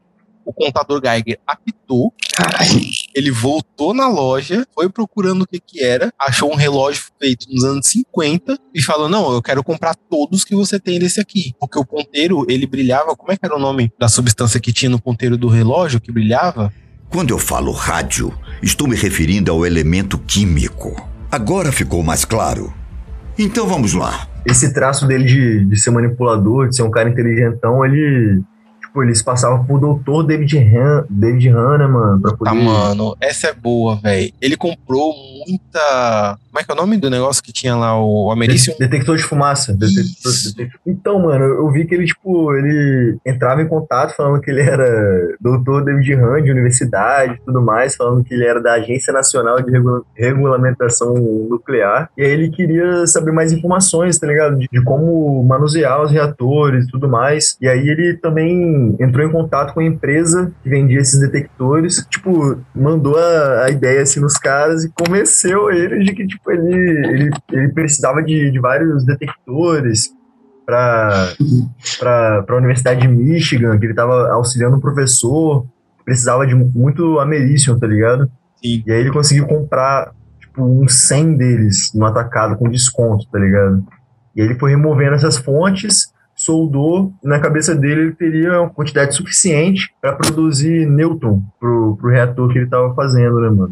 [0.49, 2.81] o contador Geiger apitou, Caralho.
[3.15, 7.63] ele voltou na loja, foi procurando o que que era, achou um relógio feito nos
[7.63, 11.77] anos 50 e falou, não, eu quero comprar todos que você tem desse aqui, porque
[11.77, 14.99] o ponteiro, ele brilhava, como é que era o nome da substância que tinha no
[14.99, 16.73] ponteiro do relógio que brilhava?
[17.11, 18.33] Quando eu falo rádio,
[18.63, 20.95] estou me referindo ao elemento químico.
[21.31, 22.73] Agora ficou mais claro.
[23.37, 24.27] Então vamos lá.
[24.47, 28.41] Esse traço dele de, de ser manipulador, de ser um cara inteligentão, ele.
[28.89, 32.49] Tipo, eles passavam por doutor David, Han, David Hanna, mano, pra poder.
[32.49, 34.33] Tá, mano, essa é boa, velho.
[34.41, 35.13] Ele comprou
[35.45, 36.39] muita.
[36.59, 37.97] Como é que é o nome do negócio que tinha lá?
[37.97, 38.73] O Americium?
[38.73, 39.73] De- Detector de fumaça.
[39.73, 44.51] Detector, detector- Então, mano, eu vi que ele, tipo, ele entrava em contato falando que
[44.51, 44.85] ele era
[45.39, 49.61] doutor David Han de universidade e tudo mais, falando que ele era da Agência Nacional
[49.61, 52.09] de Regula- Regulamentação Nuclear.
[52.17, 54.57] E aí ele queria saber mais informações, tá ligado?
[54.57, 57.55] De, de como manusear os reatores e tudo mais.
[57.61, 62.05] E aí ele também entrou em contato com a empresa que vendia esses detectores.
[62.09, 66.73] Tipo, mandou a, a ideia assim nos caras e convenceu eles de que, tipo, ele,
[67.07, 70.13] ele, ele precisava de, de vários detectores
[70.69, 71.35] para
[72.47, 75.65] a Universidade de Michigan, que ele estava auxiliando um professor,
[76.05, 78.29] precisava de muito americium, tá ligado?
[78.63, 78.83] Sim.
[78.85, 83.83] E aí ele conseguiu comprar, tipo, uns 100 deles no atacado com desconto, tá ligado?
[84.35, 88.69] E aí ele foi removendo essas fontes, soldou, e na cabeça dele ele teria uma
[88.69, 93.69] quantidade suficiente para produzir nêutron pro, pro reator que ele tava fazendo, né, mano?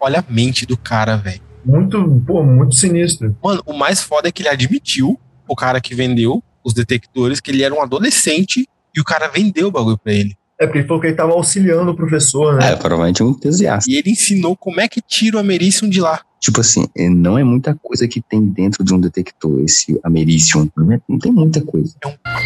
[0.00, 1.51] Olha a mente do cara, velho.
[1.64, 3.36] Muito, pô, muito sinistro.
[3.42, 7.50] Mano, o mais foda é que ele admitiu, o cara que vendeu os detectores, que
[7.50, 10.36] ele era um adolescente e o cara vendeu o bagulho pra ele.
[10.60, 12.70] É porque ele falou que ele tava auxiliando o professor, né?
[12.72, 13.90] É, provavelmente um entusiasta.
[13.90, 16.20] E ele ensinou como é que tira o Americium de lá.
[16.40, 20.68] Tipo assim, é, não é muita coisa que tem dentro de um detector, esse americium.
[20.76, 21.94] Não, é- tem muita coisa.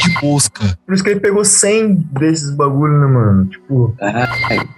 [0.02, 0.78] De mosca.
[0.86, 3.46] Por isso que ele pegou 100 desses bagulho, né, mano?
[3.46, 4.68] Tipo, Caralho.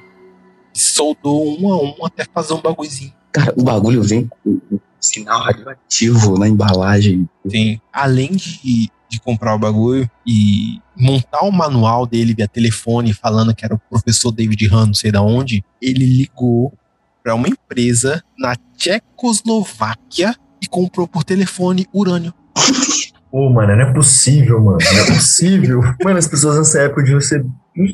[0.74, 3.12] E soldou um a um até fazer um bagulhozinho.
[3.32, 4.60] Cara, o bagulho vem com
[5.00, 7.28] sinal radioativo na embalagem.
[7.48, 7.80] Sim.
[7.92, 13.64] Além de, de comprar o bagulho e montar o manual dele via telefone falando que
[13.64, 16.72] era o professor David Han, não sei da onde, ele ligou
[17.22, 22.32] pra uma empresa na Tchecoslováquia e comprou por telefone urânio.
[23.30, 24.78] pô, mano, não é possível, mano.
[24.80, 25.80] Não é possível.
[26.02, 27.44] mano, as pessoas nessa época de você.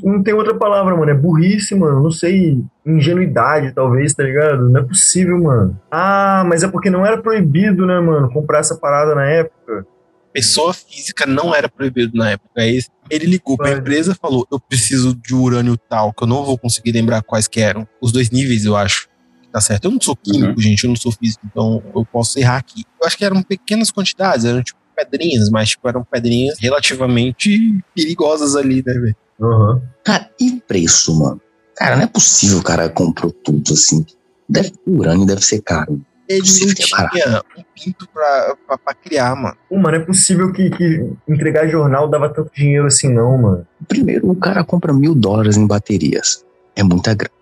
[0.03, 1.11] Não, tem outra palavra, mano.
[1.11, 2.03] É burrice, mano.
[2.03, 2.63] Não sei.
[2.87, 4.69] Ingenuidade, talvez, tá ligado?
[4.71, 5.79] Não é possível, mano.
[5.91, 8.31] Ah, mas é porque não era proibido, né, mano?
[8.31, 9.87] Comprar essa parada na época.
[10.33, 12.51] Pessoa física não era proibido na época.
[12.57, 16.45] Aí ele ligou pra empresa e falou: Eu preciso de urânio tal, que eu não
[16.45, 17.87] vou conseguir lembrar quais que eram.
[18.01, 19.09] Os dois níveis, eu acho.
[19.53, 19.85] Tá certo?
[19.85, 22.83] Eu não sou químico, gente, eu não sou físico, então eu posso errar aqui.
[23.01, 27.59] Eu acho que eram pequenas quantidades, eram tipo pedrinhas, mas tipo, eram pedrinhas relativamente
[27.95, 29.17] perigosas ali, né, velho?
[29.41, 29.83] Aham.
[30.05, 31.41] Cara, e preço, mano?
[31.77, 34.05] Cara, não é possível o cara comprou tudo assim.
[34.49, 36.01] Deve, o urânio deve ser caro.
[36.29, 39.57] Ele não é tinha um pinto pra, pra, pra criar, mano.
[39.69, 43.67] Pô, mano, é possível que, que entregar jornal dava tanto dinheiro assim, não, mano.
[43.87, 46.45] Primeiro, o cara compra mil dólares em baterias.
[46.75, 47.35] É muita grana.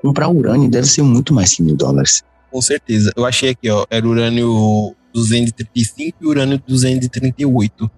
[0.00, 2.22] Comprar urânio deve ser muito mais que mil dólares.
[2.50, 3.12] Com certeza.
[3.16, 7.90] Eu achei aqui, ó, era urânio 235 e urânio 238.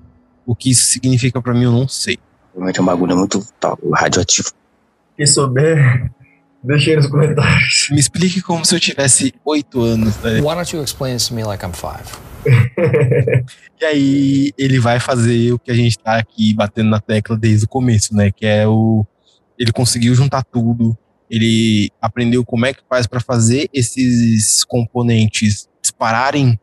[0.46, 2.18] O que isso significa pra mim, eu não sei.
[2.54, 4.50] Realmente é um bagulho muito tal, radioativo.
[5.16, 6.10] Quem souber,
[6.62, 7.88] deixa aí nos comentários.
[7.90, 10.40] Me explique como se eu tivesse oito anos, né?
[10.40, 12.08] Why don't you explain this to me like I'm five?
[13.82, 17.64] E aí ele vai fazer o que a gente tá aqui batendo na tecla desde
[17.64, 18.30] o começo, né?
[18.30, 19.04] Que é o.
[19.58, 20.96] Ele conseguiu juntar tudo.
[21.28, 26.60] Ele aprendeu como é que faz para fazer esses componentes dispararem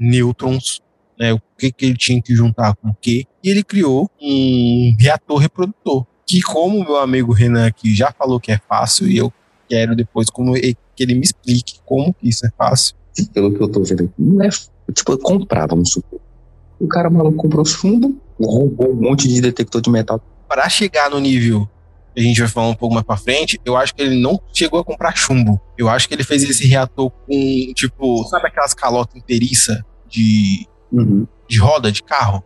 [0.00, 0.80] nêutrons,
[1.18, 1.32] né?
[1.34, 3.24] O que, que ele tinha que juntar com o quê.
[3.44, 6.06] E ele criou um reator reprodutor.
[6.26, 9.32] Que, como meu amigo Renan aqui já falou que é fácil, e eu
[9.68, 12.94] quero depois como ele- que ele me explique como que isso é fácil.
[13.34, 14.48] Pelo que eu tô vendo aqui, não é.
[14.92, 16.20] Tipo, comprar, vamos supor.
[16.80, 20.20] O cara maluco comprou chumbo, roubou um monte de detector de metal.
[20.48, 21.68] para chegar no nível
[22.12, 24.40] que a gente vai falar um pouco mais pra frente, eu acho que ele não
[24.52, 25.60] chegou a comprar chumbo.
[25.78, 30.66] Eu acho que ele fez esse reator com, tipo, sabe aquelas calotas inteiriça de,
[31.48, 32.42] de roda de carro?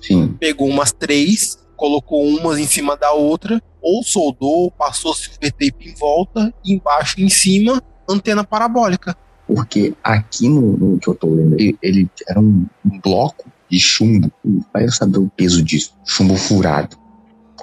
[0.00, 0.34] Sim.
[0.38, 5.94] Pegou umas três, colocou umas em cima da outra, ou soldou, passou silver tape em
[5.94, 9.16] volta, e embaixo e em cima, antena parabólica.
[9.46, 13.80] Porque aqui no, no que eu tô lendo, ele, ele era um, um bloco de
[13.80, 14.30] chumbo.
[14.72, 15.94] Vai eu saber o peso disso.
[16.04, 16.96] Chumbo furado.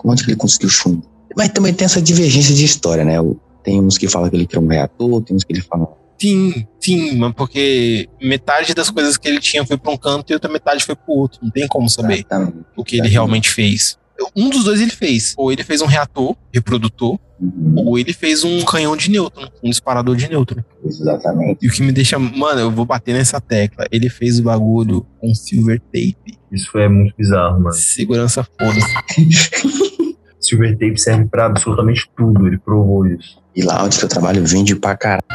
[0.04, 1.04] Onde que ele conseguiu chumbo?
[1.36, 3.16] Mas também tem essa divergência de história, né?
[3.64, 5.88] Tem uns que falam que ele criou um reator, tem uns que ele fala.
[6.20, 10.34] Sim, sim, mas porque metade das coisas que ele tinha foi pra um canto e
[10.34, 11.40] outra metade foi pro outro.
[11.44, 12.20] Não tem como saber.
[12.20, 12.58] Exatamente.
[12.76, 13.98] o que ele realmente fez.
[14.36, 15.34] Um dos dois ele fez.
[15.38, 19.70] Ou ele fez um reator reprodutor, Uhum, ou ele fez um canhão de nêutron, um
[19.70, 20.64] disparador de nêutron.
[20.86, 21.60] exatamente.
[21.62, 22.18] E o que me deixa.
[22.18, 23.86] Mano, eu vou bater nessa tecla.
[23.92, 26.40] Ele fez o bagulho com silver tape.
[26.50, 27.74] Isso é muito bizarro, mano.
[27.74, 28.88] Segurança foda-se.
[30.40, 33.42] Silver tape serve pra absolutamente tudo, ele provou isso.
[33.56, 35.26] E lá onde que eu trabalho vende pra caralho.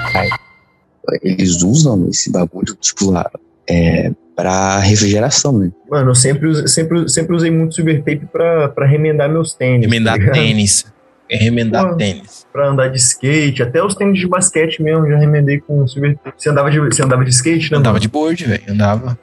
[1.23, 3.31] Eles usam esse bagulho, tipo lá,
[3.69, 5.71] é, pra refrigeração, né?
[5.91, 9.85] Mano, eu sempre, usei- sempre, sempre usei muito silver tape pra, pra remendar meus tênis.
[9.87, 10.85] Remendar tá tênis.
[11.31, 11.97] É remendar Pô.
[11.97, 12.45] tênis.
[12.53, 16.35] Pra andar de skate, até os tênis de basquete mesmo, já remendei com silver tape.
[16.37, 17.79] Você andava de, você andava de skate, né?
[17.79, 18.01] Andava mano?
[18.01, 18.63] de board, velho.
[18.69, 19.19] Andava.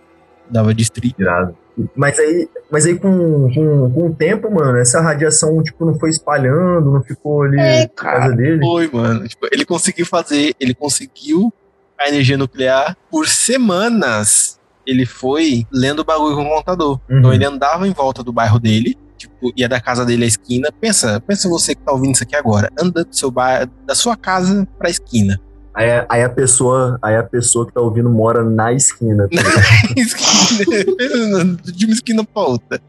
[0.50, 1.16] Andava de street.
[1.20, 1.54] Irado.
[1.96, 6.10] Mas aí, mas aí com, com, com o tempo, mano, essa radiação, tipo, não foi
[6.10, 8.60] espalhando, não ficou ali É, na casa dele.
[8.62, 9.28] Foi, mano.
[9.28, 11.54] Tipo, ele conseguiu fazer, ele conseguiu
[12.00, 14.60] a energia nuclear por semanas.
[14.86, 17.00] Ele foi lendo o bagulho com o contador.
[17.10, 17.18] Uhum.
[17.20, 20.70] Então ele andava em volta do bairro dele, tipo, ia da casa dele à esquina.
[20.80, 24.16] Pensa, pensa você que tá ouvindo isso aqui agora, anda do seu bairro, da sua
[24.16, 25.38] casa pra esquina.
[25.76, 29.28] Aí, a- aí a pessoa, aí a pessoa que tá ouvindo mora na esquina.
[29.28, 29.98] tá ligado?
[29.98, 32.80] esquina, de uma esquina pra outra.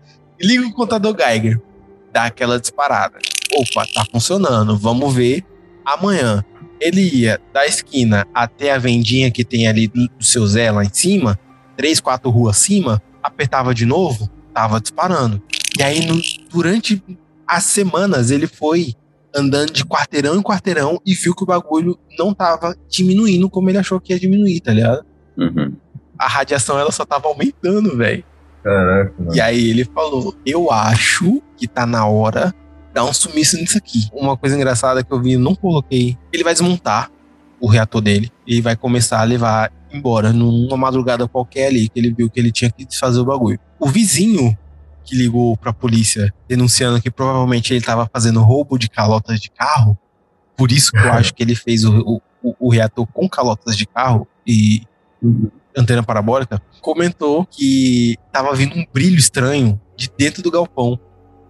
[0.40, 1.60] Liga o contador Geiger,
[2.12, 3.18] dá aquela disparada.
[3.52, 5.44] Opa, tá funcionando, vamos ver
[5.84, 6.44] amanhã.
[6.80, 10.84] Ele ia da esquina até a vendinha que tem ali do, do seu Zé lá
[10.84, 11.38] em cima,
[11.76, 15.42] três, quatro ruas acima, apertava de novo, tava disparando.
[15.78, 17.02] E aí, no- durante
[17.46, 18.94] as semanas, ele foi
[19.34, 23.78] andando de quarteirão em quarteirão e viu que o bagulho não tava diminuindo como ele
[23.78, 25.04] achou que ia diminuir, tá ligado?
[25.36, 25.72] Uhum.
[26.18, 28.24] a radiação ela só tava aumentando, velho.
[28.64, 29.34] Caraca, mano.
[29.36, 32.52] E aí ele falou: Eu acho que tá na hora
[32.98, 34.08] dar um sumiço nisso aqui.
[34.12, 36.18] Uma coisa engraçada que eu vi, não coloquei.
[36.32, 37.10] Ele vai desmontar
[37.60, 42.12] o reator dele e vai começar a levar embora numa madrugada qualquer ali, que ele
[42.12, 43.58] viu que ele tinha que desfazer o bagulho.
[43.78, 44.56] O vizinho
[45.04, 49.96] que ligou pra polícia denunciando que provavelmente ele tava fazendo roubo de calotas de carro,
[50.56, 53.86] por isso que eu acho que ele fez o, o, o reator com calotas de
[53.86, 54.82] carro e
[55.76, 60.98] antena parabólica, comentou que tava vindo um brilho estranho de dentro do galpão.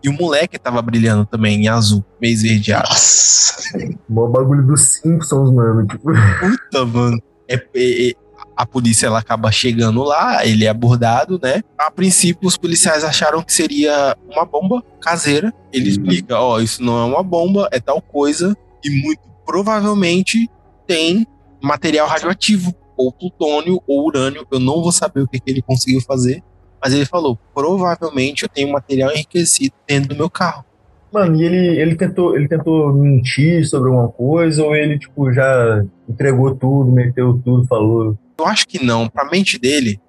[0.02, 2.88] E o moleque tava brilhando também em azul, meio esverdeado.
[2.88, 3.78] Nossa.
[4.08, 5.86] Mó bagulho dos Simpsons, mano.
[5.86, 7.20] Puta, mano.
[7.48, 8.14] É, é- é-
[8.56, 11.62] a polícia ela acaba chegando lá, ele é abordado, né?
[11.78, 15.52] A princípio, os policiais acharam que seria uma bomba caseira.
[15.72, 20.48] Ele explica: ó, isso não é uma bomba, é tal coisa, e muito provavelmente
[20.86, 21.26] tem
[21.62, 24.44] material radioativo, ou plutônio, ou urânio.
[24.50, 26.42] Eu não vou saber o que, que ele conseguiu fazer,
[26.82, 30.64] mas ele falou: provavelmente eu tenho material enriquecido dentro do meu carro.
[31.12, 35.84] mano, e ele, ele, tentou, ele tentou mentir sobre alguma coisa, ou ele, tipo, já
[36.08, 38.16] entregou tudo, meteu tudo, falou.
[38.38, 39.08] Eu acho que não.
[39.08, 40.00] Pra mente dele,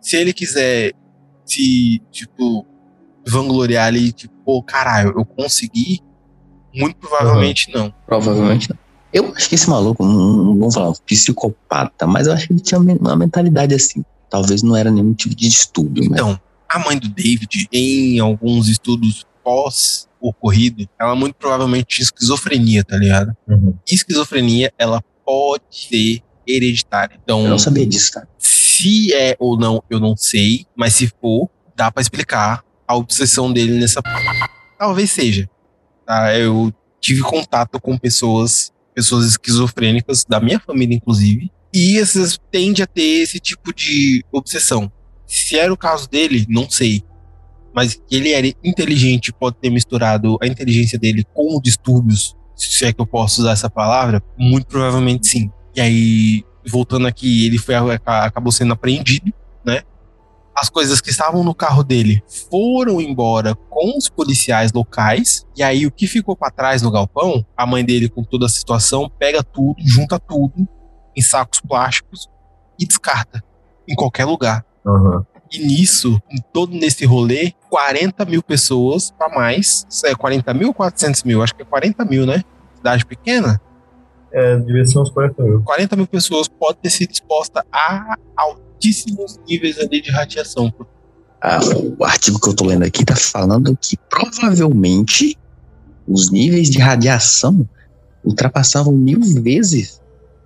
[0.00, 0.92] se ele quiser
[1.44, 2.66] se, tipo,
[3.26, 6.00] vangloriar ali, tipo, pô, caralho, eu consegui,
[6.74, 7.92] muito provavelmente não.
[8.06, 8.78] Provavelmente não.
[9.12, 12.52] Eu acho que esse maluco, não, não vamos falar um psicopata, mas eu acho que
[12.52, 14.04] ele tinha uma mentalidade assim.
[14.34, 16.16] Talvez não era nenhum tipo de distúrbio, né?
[16.16, 22.96] Então, a mãe do David, em alguns estudos pós-ocorrido, ela muito provavelmente tinha esquizofrenia, tá
[22.96, 23.32] ligado?
[23.46, 23.78] Uhum.
[23.88, 27.16] E esquizofrenia, ela pode ser hereditária.
[27.22, 28.26] Então, Eu não sabia disso, tá?
[28.36, 33.52] Se é ou não, eu não sei, mas se for, dá pra explicar a obsessão
[33.52, 34.02] dele nessa.
[34.76, 35.48] Talvez seja.
[36.04, 36.36] Tá?
[36.36, 42.86] Eu tive contato com pessoas, pessoas esquizofrênicas, da minha família, inclusive, e essas tendem a
[42.86, 44.90] ter esse tipo de obsessão.
[45.26, 47.02] Se era o caso dele, não sei.
[47.74, 53.00] Mas ele era inteligente, pode ter misturado a inteligência dele com distúrbios, se é que
[53.00, 55.50] eu posso usar essa palavra, muito provavelmente sim.
[55.74, 59.32] E aí, voltando aqui, ele foi, acabou sendo apreendido,
[59.64, 59.82] né?
[60.54, 65.44] As coisas que estavam no carro dele foram embora com os policiais locais.
[65.56, 68.48] E aí, o que ficou para trás no galpão, a mãe dele, com toda a
[68.48, 70.68] situação, pega tudo, junta tudo
[71.16, 72.28] em sacos plásticos
[72.78, 73.42] e descarta
[73.88, 74.64] em qualquer lugar.
[74.84, 75.24] Uhum.
[75.52, 79.86] E nisso, em todo nesse rolê, 40 mil pessoas para mais.
[80.04, 81.42] É 40 mil ou 400 mil?
[81.42, 82.42] Acho que é 40 mil, né?
[82.76, 83.60] Cidade pequena.
[84.32, 85.62] É, devia ser uns 40 mil.
[85.62, 90.72] 40 mil pessoas podem ter sido exposta a altíssimos níveis ali de radiação.
[91.40, 91.60] Ah,
[91.98, 95.38] o artigo que eu tô lendo aqui tá falando que provavelmente
[96.08, 97.68] os níveis de radiação
[98.24, 100.00] ultrapassavam mil vezes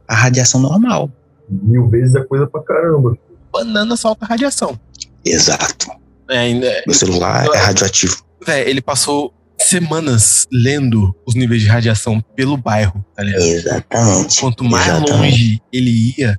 [0.08, 1.10] a radiação normal.
[1.48, 3.16] Mil vezes é coisa pra caramba.
[3.52, 4.78] Banana solta radiação.
[5.24, 5.90] Exato.
[6.28, 8.16] É, ainda, Meu celular é radioativo.
[8.46, 13.42] véi, ele passou semanas lendo os níveis de radiação pelo bairro, tá ligado?
[13.42, 14.40] Exatamente.
[14.40, 15.12] Quanto mais Exatamente.
[15.12, 16.38] longe ele ia,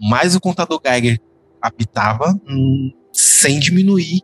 [0.00, 1.18] mais o contador Geiger
[1.62, 4.20] apitava hum, sem diminuir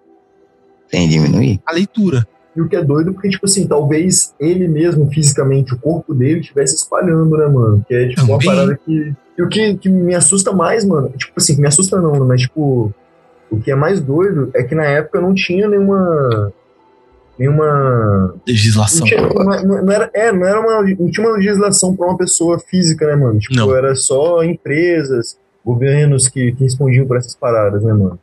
[0.91, 1.61] Sem diminuir.
[1.67, 2.27] a leitura.
[2.57, 6.41] E o que é doido, porque, tipo assim, talvez ele mesmo, fisicamente, o corpo dele,
[6.41, 7.85] estivesse espalhando, né, mano?
[7.87, 9.15] Que é, tipo, uma parada que.
[9.39, 12.95] E o que, que me assusta mais, mano, tipo assim, me assusta não, mas, tipo,
[13.51, 16.53] o que é mais doido é que na época não tinha nenhuma.
[17.39, 18.35] Nenhuma.
[18.49, 19.01] Legislação.
[19.01, 20.83] Não, tinha, não, não era, é, não era uma.
[20.83, 23.39] Não tinha uma legislação pra uma pessoa física, né, mano?
[23.39, 23.77] Tipo, Não.
[23.77, 25.37] era só empresas.
[25.63, 28.19] governos que, que respondiam por essas paradas, né, mano?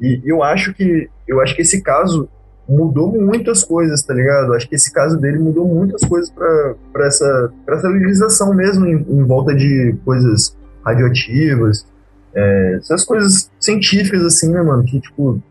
[0.00, 2.28] E eu acho que eu acho que esse caso
[2.68, 4.52] mudou muitas coisas, tá ligado?
[4.52, 9.06] Acho que esse caso dele mudou muitas coisas para essa, pra essa legislação mesmo, em,
[9.08, 11.86] em volta de coisas radioativas,
[12.34, 14.84] é, essas coisas científicas, assim, né, mano?
[14.84, 15.42] Que, tipo,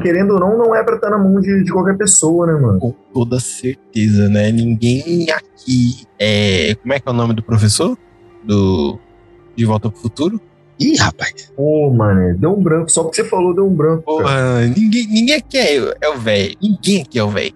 [0.00, 2.78] querendo ou não, não é pra estar na mão de, de qualquer pessoa, né, mano?
[2.78, 4.52] Com toda certeza, né?
[4.52, 6.74] Ninguém aqui é.
[6.76, 7.98] Como é que é o nome do professor?
[8.44, 8.98] Do.
[9.56, 10.40] De Volta pro Futuro?
[10.80, 11.52] Ih, rapaz.
[11.54, 12.90] Pô, mano, deu um branco.
[12.90, 14.02] Só porque você falou, deu um branco.
[14.02, 16.56] Porra, ninguém, ninguém aqui é, é o velho.
[16.62, 17.52] Ninguém aqui é o velho.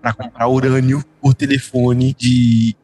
[0.00, 2.74] Pra comprar urânio por telefone de,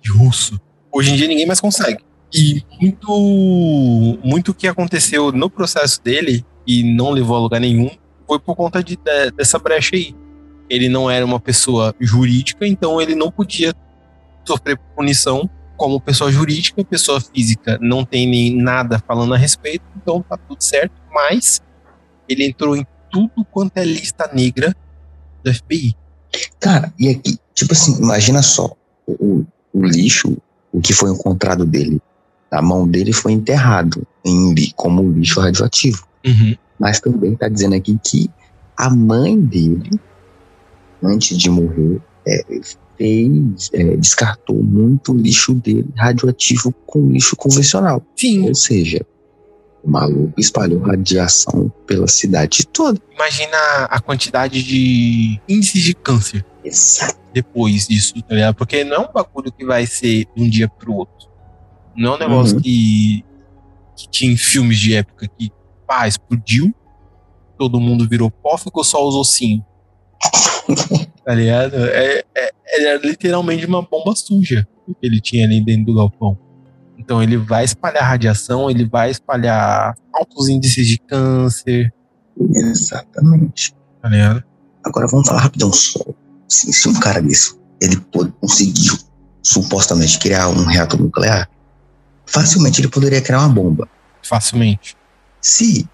[0.00, 0.60] de russo.
[0.92, 1.98] Hoje em dia ninguém mais consegue.
[2.32, 7.90] E muito, muito que aconteceu no processo dele e não levou a lugar nenhum
[8.26, 10.14] foi por conta de, de- dessa brecha aí.
[10.68, 13.74] Ele não era uma pessoa jurídica, então ele não podia
[14.44, 15.48] sofrer punição
[15.78, 20.60] como pessoa jurídica, pessoa física não tem nem nada falando a respeito, então tá tudo
[20.60, 21.62] certo, mas
[22.28, 24.76] ele entrou em tudo quanto é lista negra
[25.42, 25.94] do FBI.
[26.60, 28.76] Cara, e aqui, tipo assim, imagina só,
[29.06, 30.36] o, o lixo,
[30.72, 32.02] o que foi encontrado dele,
[32.50, 36.06] a mão dele foi enterrado em, como lixo radioativo.
[36.78, 38.30] Mas também tá dizendo aqui que
[38.76, 39.98] a mãe dele,
[41.02, 42.44] antes de morrer, é,
[42.98, 48.02] fez, é, descartou muito lixo dele radioativo com lixo convencional.
[48.16, 48.48] Sim.
[48.48, 49.06] Ou seja,
[49.82, 53.00] o maluco espalhou radiação pela cidade toda.
[53.14, 57.16] Imagina a quantidade de índices de câncer Exato.
[57.32, 58.56] depois disso, tá ligado?
[58.56, 61.28] Porque não é um bagulho que vai ser de um dia pro outro.
[61.96, 62.62] Não é um negócio Uhum.
[62.62, 63.24] que,
[63.96, 65.50] que tinha em filmes de época que,
[65.86, 66.74] pá, explodiu,
[67.56, 69.64] todo mundo virou pó, ficou só os ossinhos.
[71.28, 71.76] tá ligado?
[71.76, 76.38] É, é, era literalmente uma bomba suja que ele tinha ali dentro do galpão.
[76.96, 81.92] Então ele vai espalhar radiação, ele vai espalhar altos índices de câncer,
[82.54, 83.74] Exatamente.
[84.00, 84.42] tá ligado?
[84.82, 85.68] Agora vamos falar rapidão.
[85.68, 87.96] Assim, se um cara desse, ele
[88.40, 88.96] conseguiu
[89.42, 91.46] supostamente criar um reator nuclear,
[92.24, 93.86] facilmente ele poderia criar uma bomba.
[94.22, 94.96] Facilmente.
[95.42, 95.86] Se,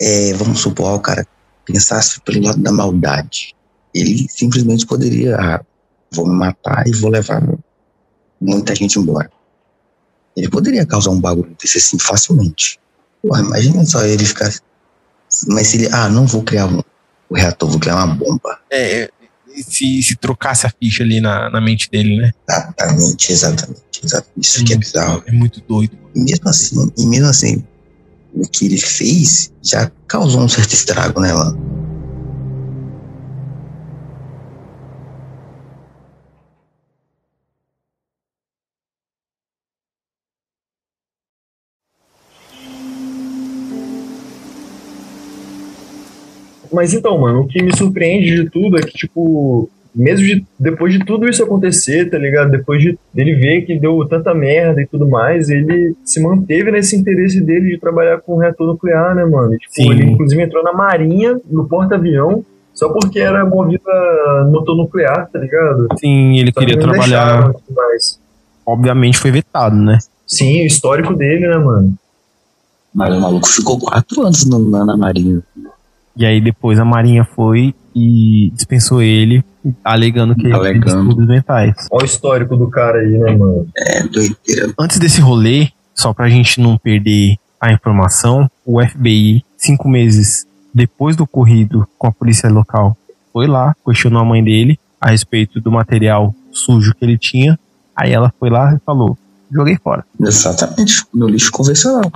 [0.00, 1.26] é, vamos supor, o cara
[1.64, 3.53] pensasse pelo lado da maldade,
[3.94, 5.64] ele simplesmente poderia, ah,
[6.12, 7.42] vou me matar e vou levar
[8.40, 9.30] muita gente embora.
[10.36, 12.80] Ele poderia causar um bagulho desse assim facilmente.
[13.22, 14.52] Porra, imagina só ele ficar.
[15.48, 16.82] Mas se ele, ah, não vou criar um,
[17.30, 18.58] o reator, vou criar uma bomba.
[18.70, 19.10] É,
[19.62, 22.32] se, se trocasse a ficha ali na, na mente dele, né?
[22.48, 24.40] Exatamente, exatamente, exatamente.
[24.40, 25.22] Isso que é bizarro.
[25.26, 25.96] É muito doido.
[26.14, 27.64] E mesmo assim, e mesmo assim,
[28.34, 31.32] o que ele fez já causou um certo estrago, né,
[46.74, 50.92] Mas então, mano, o que me surpreende de tudo é que, tipo, mesmo de- depois
[50.92, 52.50] de tudo isso acontecer, tá ligado?
[52.50, 56.96] Depois de dele ver que deu tanta merda e tudo mais, ele se manteve nesse
[56.96, 59.54] interesse dele de trabalhar com reator nuclear, né, mano?
[59.54, 59.90] E, tipo, Sim.
[59.92, 62.44] ele inclusive entrou na marinha, no porta-avião,
[62.74, 65.86] só porque era movida a motor nuclear, tá ligado?
[65.98, 67.34] Sim, ele Só que queria trabalhar.
[67.44, 68.20] deixaram mais.
[68.66, 69.98] Obviamente foi vetado, né?
[70.26, 71.94] Sim, o histórico dele, né, mano?
[72.92, 75.40] Mas o maluco ficou quatro anos no- na, na marinha.
[76.16, 79.44] E aí depois a Marinha foi e dispensou ele,
[79.84, 80.84] alegando que ele tinha Alegando.
[80.84, 81.74] distúrbios mentais.
[81.90, 83.68] Olha o histórico do cara aí, né, mano?
[83.76, 84.72] É doideira.
[84.78, 91.16] Antes desse rolê, só pra gente não perder a informação, o FBI, cinco meses depois
[91.16, 92.96] do ocorrido com a polícia local,
[93.32, 97.58] foi lá, questionou a mãe dele a respeito do material sujo que ele tinha.
[97.96, 99.16] Aí ela foi lá e falou:
[99.50, 100.04] joguei fora.
[100.20, 101.04] Exatamente.
[101.12, 102.10] No lixo convencional.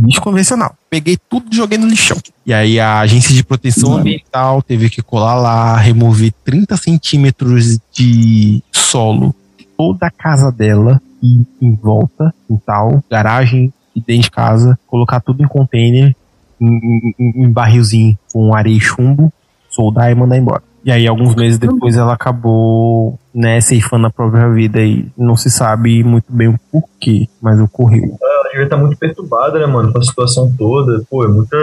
[0.00, 0.74] lixo convencional.
[0.90, 2.16] Peguei tudo e joguei no lixão.
[2.46, 4.00] E aí a agência de proteção Mano.
[4.02, 9.34] ambiental teve que colar lá, remover 30 centímetros de solo
[9.76, 15.42] toda a casa dela e em volta, quintal, garagem e dentro de casa, colocar tudo
[15.42, 16.14] em container,
[16.60, 19.32] em, em- em barrilzinho com areia e chumbo,
[19.70, 20.62] soldar e mandar embora.
[20.84, 25.50] E aí, alguns meses depois, ela acabou, né, ceifando a própria vida e não se
[25.50, 28.16] sabe muito bem o porquê, mas ocorreu.
[28.22, 31.02] Ela devia estar muito perturbada, né, mano, com a situação toda.
[31.08, 31.56] Pô, é muita,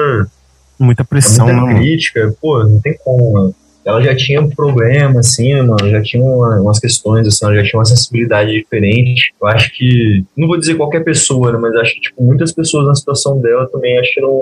[0.79, 1.79] Muita é pressão, né, muita mano?
[1.79, 2.33] crítica.
[2.41, 3.55] Pô, não tem como, mano.
[3.85, 7.55] Ela já tinha um problema, assim, né, mano, já tinha uma- umas questões, assim, ela
[7.55, 9.33] já tinha uma sensibilidade diferente.
[9.41, 12.87] Eu acho que, não vou dizer qualquer pessoa, né, mas acho que, tipo, muitas pessoas
[12.87, 14.41] na situação dela também acho que não,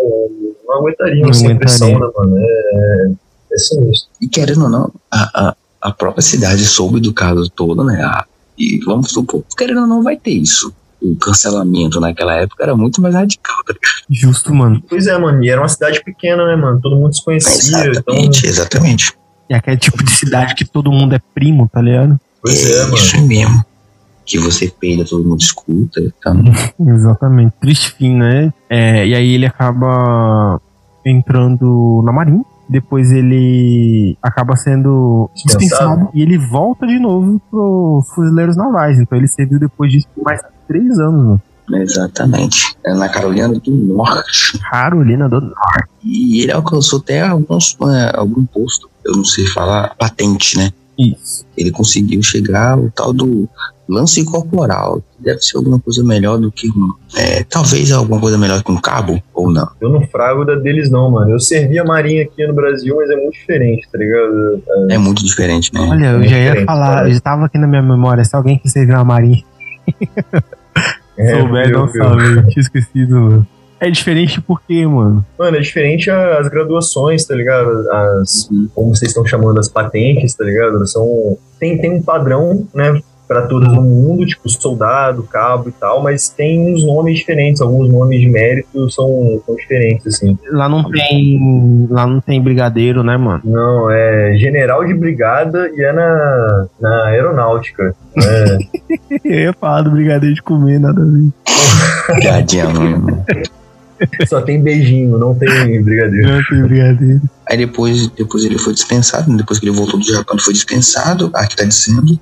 [0.68, 2.00] não aguentariam Não pressão, aguentaria.
[2.00, 2.38] né, mano.
[2.40, 3.12] É,
[3.52, 4.10] é sinistro.
[4.22, 8.02] E querendo ou não, a, a, a própria cidade soube do caso todo, né?
[8.04, 8.26] Ah,
[8.58, 10.74] e vamos supor, querendo ou não, vai ter isso.
[11.02, 13.56] o cancelamento naquela época era muito mais radical.
[13.66, 14.04] Tá ligado?
[14.10, 14.84] Justo, mano.
[14.90, 16.80] Pois é, mano, e era uma cidade pequena, né, mano?
[16.82, 17.92] Todo mundo se conhecia, então.
[17.92, 19.14] Exatamente, exatamente.
[19.50, 22.20] É aquele tipo de cidade que todo mundo é primo, tá ligado?
[22.42, 22.96] Pois é, mano.
[22.96, 23.66] isso mesmo.
[24.26, 26.00] Que você peida, todo mundo escuta.
[26.00, 26.44] Então,
[26.96, 27.54] Exatamente.
[27.60, 28.54] Triste fim, né?
[28.70, 30.62] É, e aí ele acaba
[31.06, 32.44] entrando na Marinha.
[32.70, 36.10] Depois ele acaba sendo Dispensado.
[36.14, 39.00] e ele volta de novo pros fuzileiros navais.
[39.00, 41.82] Então ele serviu depois disso por mais três anos, mano.
[41.84, 42.76] exatamente.
[42.86, 44.60] É na Carolina do Norte.
[44.70, 45.90] Carolina do Norte.
[46.04, 50.72] E ele alcançou até alguns, é, algum posto, eu não sei falar, patente, né?
[50.98, 51.46] Isso.
[51.58, 53.50] Ele conseguiu chegar ao tal do
[53.90, 55.02] lance corporal.
[55.20, 56.94] Deve ser alguma coisa melhor do que um.
[57.18, 59.68] É, talvez alguma coisa melhor que um cabo, ou não.
[59.82, 61.32] Eu não frago da deles, não, mano.
[61.32, 64.64] Eu servi a Marinha aqui no Brasil, mas é muito diferente, tá ligado?
[64.90, 65.82] É muito diferente, né?
[65.82, 67.10] Olha, eu muito já ia falar, cara.
[67.10, 69.44] eu já tava aqui na minha memória, se alguém que serviu na Marinha
[71.18, 72.38] É, souber, viu, não sabe.
[72.38, 73.48] Eu tinha esquecido, mano.
[73.82, 75.26] É diferente porque, mano.
[75.38, 77.70] Mano, é diferente as graduações, tá ligado?
[77.92, 80.86] As, como vocês estão chamando, as patentes, tá ligado?
[80.88, 83.02] São, tem, tem um padrão, né?
[83.30, 87.88] Pra todos no mundo, tipo soldado, cabo e tal, mas tem uns nomes diferentes, alguns
[87.88, 90.36] nomes de mérito são, são diferentes, assim.
[90.52, 91.88] Lá não tem.
[91.92, 93.42] Lá não tem brigadeiro, né, mano?
[93.46, 97.96] Não, é general de brigada e é na, na aeronáutica.
[98.16, 98.58] né?
[99.24, 101.30] Eu ia falar do brigadeiro de comer, nada a ver.
[102.66, 103.06] Ruim.
[104.28, 106.28] Só tem beijinho, não tem brigadeiro.
[106.28, 107.22] Não tem brigadeiro.
[107.48, 109.38] Aí depois, depois ele foi dispensado, né?
[109.38, 112.20] depois que ele voltou do Japão, ele foi dispensado, aqui tá dizendo.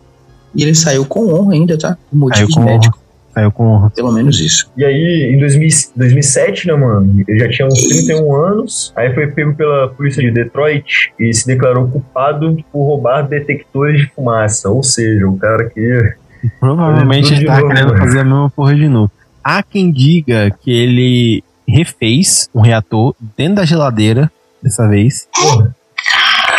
[0.57, 1.97] E ele saiu com honra ainda, tá?
[2.11, 2.71] Por Saiu com honra.
[2.71, 2.99] médicos.
[3.33, 3.89] Saiu com honra.
[3.91, 4.67] Pelo menos isso.
[4.75, 7.23] E aí, em 2000 2007, né, mano?
[7.27, 8.91] Ele já tinha uns 31 anos.
[8.95, 14.07] Aí foi pego pela polícia de Detroit e se declarou culpado por roubar detectores de
[14.15, 14.69] fumaça.
[14.69, 16.13] Ou seja, o cara que.
[16.59, 17.99] Provavelmente ele tava novo, querendo mano.
[17.99, 19.11] fazer a mesma porra de novo.
[19.43, 24.31] Há quem diga que ele refez um reator dentro da geladeira,
[24.63, 25.75] dessa vez, Porra,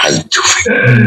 [0.05, 0.43] Ai, tio,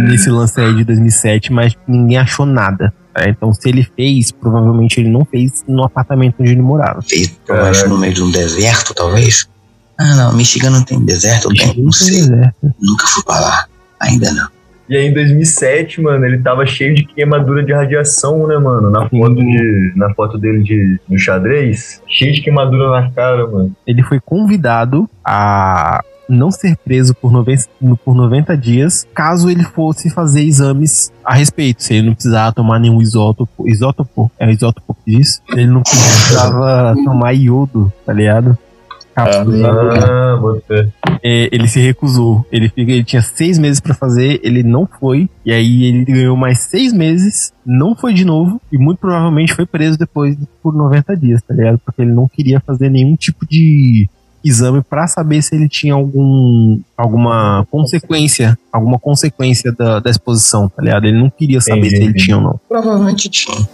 [0.03, 2.93] nesse lance aí de 2007, mas ninguém achou nada.
[3.13, 3.27] tá?
[3.27, 7.01] Então, se ele fez, provavelmente ele não fez no apartamento onde ele morava.
[7.01, 9.49] fez provavelmente no meio de um deserto, talvez.
[9.97, 12.21] Ah, não, Michigan não tem deserto, tem, não sei.
[12.21, 12.73] Deserto.
[12.79, 13.65] Nunca fui pra lá.
[13.99, 14.47] Ainda não.
[14.89, 18.89] E aí, em 2007, mano, ele tava cheio de queimadura de radiação, né, mano?
[18.89, 22.01] Na foto, de, na foto dele de, no xadrez.
[22.09, 23.73] Cheio de queimadura na cara, mano.
[23.87, 26.01] Ele foi convidado a
[26.31, 27.67] não ser preso por 90,
[28.03, 31.83] por 90 dias caso ele fosse fazer exames a respeito.
[31.83, 33.67] Se ele não precisava tomar nenhum isótopo.
[33.67, 34.31] Isótopo?
[34.39, 35.41] É isótopo que diz?
[35.49, 38.57] Ele não precisava tomar iodo, tá ligado?
[39.15, 40.87] Ah, bota fé.
[41.23, 42.45] É, ele se recusou.
[42.51, 45.29] Ele, ele tinha seis meses pra fazer, ele não foi.
[45.45, 48.59] E aí ele ganhou mais seis meses, não foi de novo.
[48.71, 51.79] E muito provavelmente foi preso depois por 90 dias, tá ligado?
[51.79, 54.09] Porque ele não queria fazer nenhum tipo de
[54.43, 60.81] exame pra saber se ele tinha algum alguma consequência, alguma consequência da, da exposição, tá
[60.81, 61.05] ligado?
[61.05, 62.59] Ele não queria saber Entendi, se ele tinha ou não.
[62.67, 63.67] Provavelmente tinha.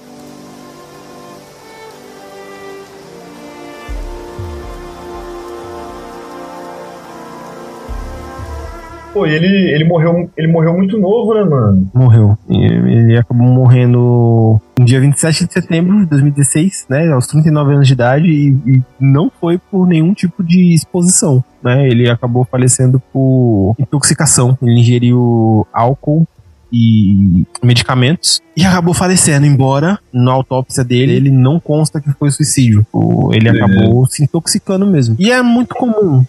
[9.18, 11.90] Pô, ele, ele, morreu, ele morreu muito novo, né, mano?
[11.92, 12.38] Morreu.
[12.48, 17.12] Ele acabou morrendo no dia 27 de setembro de 2016, né?
[17.12, 21.88] Aos 39 anos de idade, e, e não foi por nenhum tipo de exposição, né?
[21.88, 24.56] Ele acabou falecendo por intoxicação.
[24.62, 26.28] Ele ingeriu álcool
[26.72, 32.86] e medicamentos e acabou falecendo, embora na autópsia dele ele não consta que foi suicídio.
[33.34, 35.16] Ele acabou se intoxicando mesmo.
[35.18, 36.24] E é muito comum.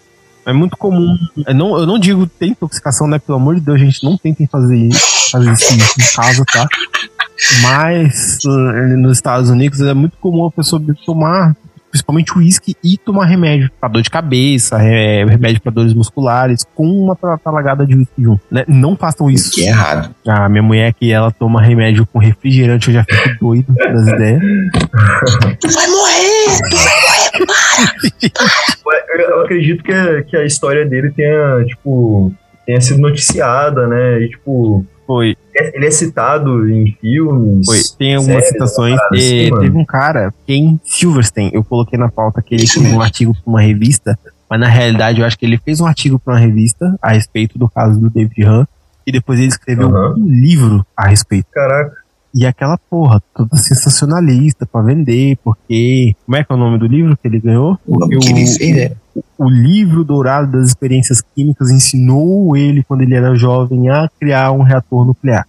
[0.49, 1.15] É muito comum.
[1.47, 3.19] Eu não, eu não digo ter intoxicação, né?
[3.19, 6.67] Pelo amor de Deus, gente, não tentem fazer isso, fazer isso em casa, tá?
[7.61, 11.55] Mas eh, nos Estados Unidos é muito comum a pessoa tomar
[11.91, 16.85] principalmente uísque e tomar remédio pra dor de cabeça, re- remédio pra dores musculares, com
[16.85, 18.41] uma ta- talagada de uísque junto.
[18.51, 18.63] Né?
[18.67, 19.49] Não façam isso.
[19.49, 20.13] Que é errado.
[20.27, 24.39] A minha mulher que ela toma remédio com refrigerante, eu já fico doido das ideias.
[25.59, 26.59] Tu vai morrer!
[26.71, 27.18] Eu,
[29.29, 32.31] eu acredito que, a- que a história dele tenha, tipo,
[32.65, 34.21] tenha sido noticiada, né?
[34.21, 37.65] E, tipo, Foi, ele é citado em filmes.
[37.65, 37.79] foi.
[37.97, 38.95] Tem algumas citações.
[38.95, 43.01] parada assim, teve um cara, Ken Silverstein, eu coloquei na pauta que ele fez um
[43.01, 44.17] artigo pra uma revista,
[44.49, 47.57] mas na realidade eu acho que ele fez um artigo pra uma revista a respeito
[47.57, 48.67] do caso do David Hunt,
[49.07, 50.13] e depois ele escreveu Aham.
[50.17, 51.47] um livro a respeito.
[51.51, 51.95] Caraca.
[52.33, 56.15] E aquela porra, toda sensacionalista pra vender, porque.
[56.25, 57.77] Como é que é o nome do livro que ele ganhou?
[57.87, 58.91] O que ele fez é.
[59.37, 64.61] o livro dourado das experiências químicas ensinou ele, quando ele era jovem, a criar um
[64.61, 65.45] reator nuclear.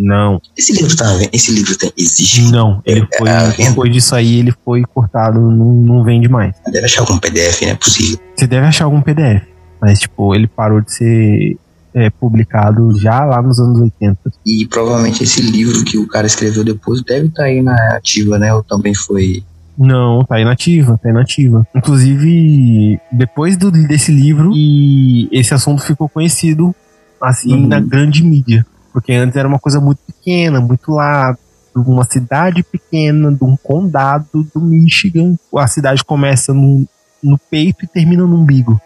[0.00, 1.30] Não, Esse livro tá vendo?
[1.32, 2.52] Esse livro tem, existe.
[2.52, 2.80] não.
[2.86, 3.50] Ele É, foi, é.
[3.68, 6.54] depois disso aí, ele foi cortado, não, não vende mais.
[6.70, 8.18] Deve achar algum PDF, não é possível.
[8.36, 9.42] Você deve achar algum PDF,
[9.80, 11.56] mas, tipo, ele parou de ser
[11.98, 14.18] é, publicado já lá nos anos 80.
[14.46, 18.54] E provavelmente esse livro que o cara escreveu depois deve estar aí na ativa, né?
[18.54, 19.42] Ou também foi.
[19.76, 21.66] Não, tá inativa, tá inativa.
[21.74, 26.74] Inclusive, depois do, desse livro, e esse assunto ficou conhecido,
[27.22, 27.66] assim, Uhum.
[27.68, 28.66] na grande mídia.
[28.92, 31.32] Porque antes era uma coisa muito pequena, muito lá,
[31.76, 35.36] de uma cidade pequena, de um condado do Michigan.
[35.56, 36.84] A cidade começa no,
[37.22, 38.80] no peito e termina no umbigo.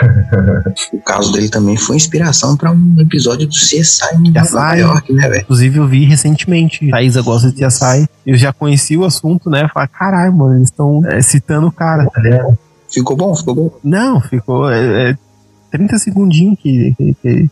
[0.92, 4.76] O caso dele também foi inspiração pra um episódio do CSI em Nova.
[4.76, 5.42] York, né, velho?
[5.42, 6.88] Inclusive, eu vi recentemente.
[6.90, 8.08] Thaisa gosta de CSI.
[8.26, 9.68] Eu já conheci o assunto, né?
[9.72, 12.58] Falei, caralho, mano, eles estão citando o cara, tá ligado?
[12.92, 13.70] Ficou bom, ficou bom.
[13.84, 14.70] Não, ficou.
[14.70, 15.18] É, é
[15.70, 17.50] 30 segundinhos que, que, que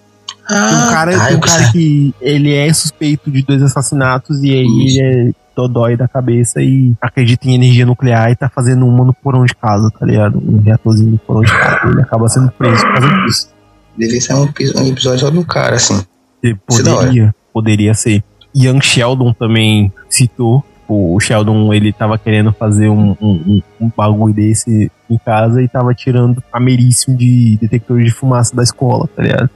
[0.51, 5.01] um cara, tá, um cara que ele é suspeito de dois assassinatos e aí ele
[5.01, 9.45] é dodói da cabeça e acredita em energia nuclear e tá fazendo uma no porão
[9.45, 10.39] de casa, tá ligado?
[10.39, 11.89] Um reatorzinho no porão de casa.
[11.91, 13.49] Ele acaba sendo preso por causa disso.
[13.97, 16.01] Devia ser um, epi- um episódio só do cara, assim.
[16.45, 16.55] É.
[16.65, 18.23] Poderia, poderia ser.
[18.57, 20.65] Young Sheldon também citou.
[20.87, 25.93] O Sheldon, ele tava querendo fazer um, um, um- bagulho desse em casa e tava
[25.95, 29.51] tirando ameríssimo de detector de fumaça da escola, tá ligado?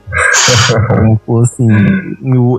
[1.17, 1.67] Como assim.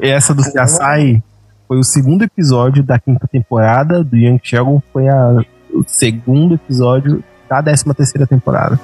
[0.02, 1.22] essa do CSI
[1.66, 7.24] foi o segundo episódio da quinta temporada, do Young Sheldon foi a, o segundo episódio
[7.48, 8.78] da décima terceira temporada.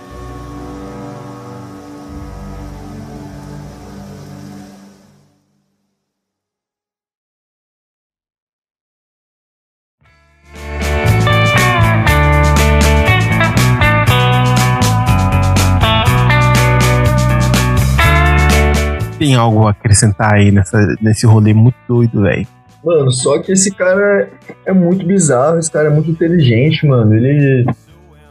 [19.18, 22.48] Tem algo a acrescentar aí nessa, nesse rolê muito doido, velho.
[22.84, 24.28] Mano, só que esse cara
[24.64, 27.14] é muito bizarro, esse cara é muito inteligente, mano.
[27.14, 27.66] Ele.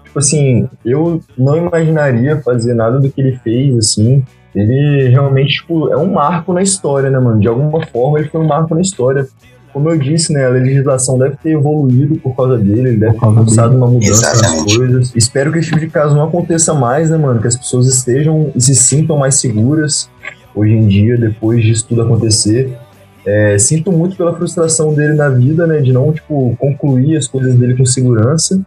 [0.03, 4.23] Tipo assim, eu não imaginaria fazer nada do que ele fez, assim.
[4.55, 7.39] Ele realmente, tipo, é um marco na história, né, mano?
[7.39, 9.27] De alguma forma ele foi um marco na história.
[9.71, 13.19] Como eu disse, né, a legislação deve ter evoluído por causa dele, ele deve ter
[13.19, 14.77] causa forçado uma mudança nas Exatamente.
[14.77, 15.15] coisas.
[15.15, 17.39] Espero que esse tipo de caso não aconteça mais, né, mano?
[17.39, 20.09] Que as pessoas estejam e se sintam mais seguras
[20.55, 22.75] hoje em dia, depois disso tudo acontecer.
[23.25, 25.79] É, sinto muito pela frustração dele na vida, né?
[25.81, 28.59] De não, tipo, concluir as coisas dele com segurança.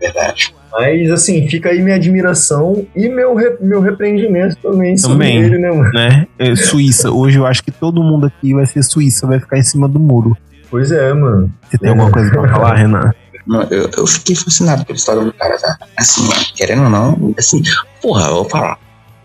[0.00, 0.54] Verdade.
[0.72, 5.42] Mas, assim, fica aí minha admiração e meu, re- meu repreendimento também, sobre Também.
[5.42, 5.90] ele, né, mano?
[5.92, 6.26] né?
[6.38, 7.10] É, Suíça.
[7.10, 9.98] Hoje eu acho que todo mundo aqui vai ser Suíça, vai ficar em cima do
[9.98, 10.36] muro.
[10.70, 11.52] Pois é, mano.
[11.68, 13.10] Você tem alguma coisa pra falar, Renan?
[13.46, 15.78] Não, eu, eu fiquei fascinado pela história do cara, tá?
[15.96, 16.22] Assim,
[16.54, 17.62] querendo ou não, assim,
[18.02, 18.78] porra, eu vou falar.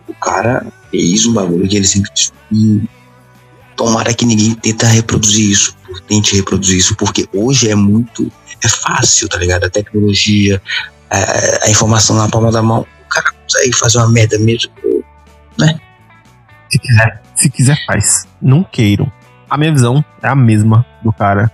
[0.08, 2.10] O cara fez um bagulho que ele sempre.
[3.74, 5.76] "Hum, Tomara que ninguém tenta reproduzir isso,
[6.08, 8.32] tente reproduzir isso, porque hoje é muito.
[8.64, 9.66] É fácil, tá ligado?
[9.66, 10.62] A tecnologia,
[11.10, 12.86] a, a informação na palma da mão.
[13.06, 14.72] O cara consegue fazer uma merda mesmo.
[16.70, 18.28] Se quiser, se quiser faz.
[18.42, 19.12] Não queiram.
[19.50, 21.52] A minha visão é a mesma do cara.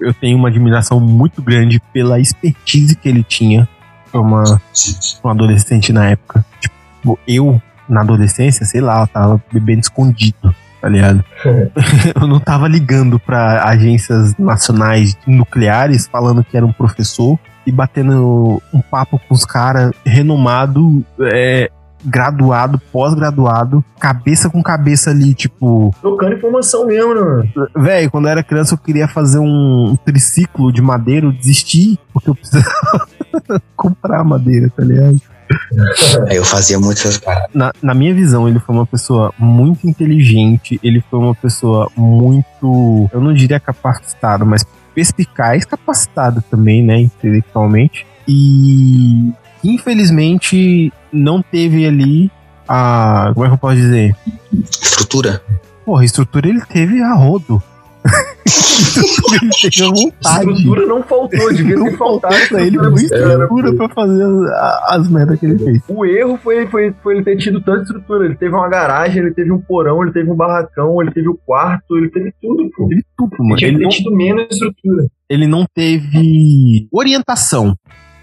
[0.00, 3.68] Eu tenho uma admiração muito grande pela expertise que ele tinha
[4.10, 6.44] pra um adolescente na época.
[6.60, 10.54] Tipo, eu, na adolescência, sei lá, eu tava bebendo escondido,
[10.86, 11.24] tá ligado?
[12.14, 18.62] eu não tava ligando pra agências nacionais nucleares falando que era um professor e batendo
[18.72, 21.68] um papo com os caras renomado, é,
[22.04, 28.44] graduado, pós-graduado, cabeça com cabeça ali, tipo, Trocando informação mesmo, né, velho, quando eu era
[28.44, 33.08] criança eu queria fazer um, um triciclo de madeira, eu desisti, porque eu precisava
[33.74, 35.20] comprar madeira, tá ligado?
[36.30, 37.50] Eu fazia muitas paradas.
[37.54, 43.08] na, na minha visão, ele foi uma pessoa muito inteligente, ele foi uma pessoa muito,
[43.12, 48.06] eu não diria capacitada, mas perspicaz, capacitada também, né, intelectualmente.
[48.26, 49.32] E
[49.62, 52.30] infelizmente não teve ali
[52.68, 54.16] a, como é que eu posso dizer?
[54.52, 55.42] Estrutura?
[55.84, 57.62] Porra, estrutura ele teve a rodo.
[58.46, 59.50] estrutura ele
[59.92, 60.50] vontade.
[60.50, 62.34] Estrutura não faltou, devia Não ter faltado.
[62.48, 65.82] pra ele estrutura uma pra estrutura fazer as, as merdas que ele fez.
[65.88, 68.24] O erro foi, foi, foi ele ter tido tanta estrutura.
[68.26, 71.38] Ele teve uma garagem, ele teve um porão, ele teve um barracão, ele teve o
[71.46, 72.88] quarto, ele teve tudo, pô.
[72.88, 73.56] Teve tudo, Ele mano.
[73.56, 75.06] tinha Ele ter não tido menos estrutura.
[75.28, 77.74] ele não teve orientação.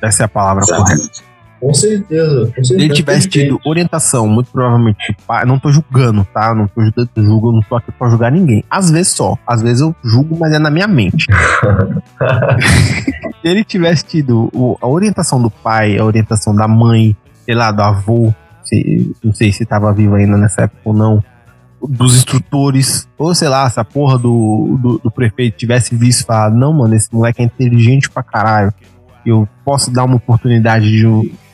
[0.01, 1.32] Essa é a palavra correta.
[1.63, 2.45] Com certeza.
[2.47, 2.63] Com certeza.
[2.67, 5.15] Se ele tivesse tido orientação, muito provavelmente,
[5.47, 6.53] não tô julgando, tá?
[6.53, 8.63] Não tô julgando, julgo, não tô aqui pra julgar ninguém.
[8.69, 9.37] Às vezes só.
[9.47, 11.25] Às vezes eu julgo, mas é na minha mente.
[13.41, 14.49] Se ele tivesse tido
[14.81, 18.33] a orientação do pai, a orientação da mãe, sei lá, do avô,
[18.63, 21.23] se- não sei se tava vivo ainda nessa época ou não,
[21.85, 26.25] dos instrutores, ou sei lá, se a porra do, do, do prefeito tivesse visto e
[26.25, 28.73] falado, não, mano, esse moleque é inteligente pra caralho,
[29.25, 31.05] eu posso dar uma oportunidade de,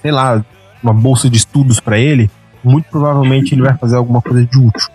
[0.01, 0.43] sei lá,
[0.81, 2.29] uma bolsa de estudos pra ele,
[2.63, 4.89] muito provavelmente ele vai fazer alguma coisa de útil.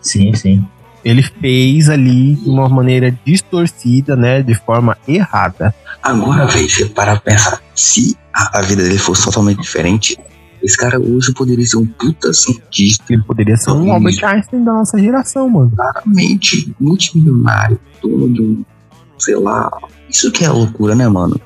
[0.00, 0.64] Sim, sim.
[1.04, 5.74] Ele fez ali de uma maneira distorcida, né, de forma errada.
[6.02, 7.60] Agora, velho, você para pra pensar.
[7.74, 10.18] Se a, a vida dele fosse totalmente diferente,
[10.62, 14.72] esse cara hoje poderia ser um puta cientista, Ele poderia ser um Albert Einstein da
[14.72, 15.70] nossa geração, mano.
[15.76, 18.64] claramente multimilionário, dono de um.
[19.18, 19.70] sei lá.
[20.08, 21.38] Isso que é loucura, né, mano?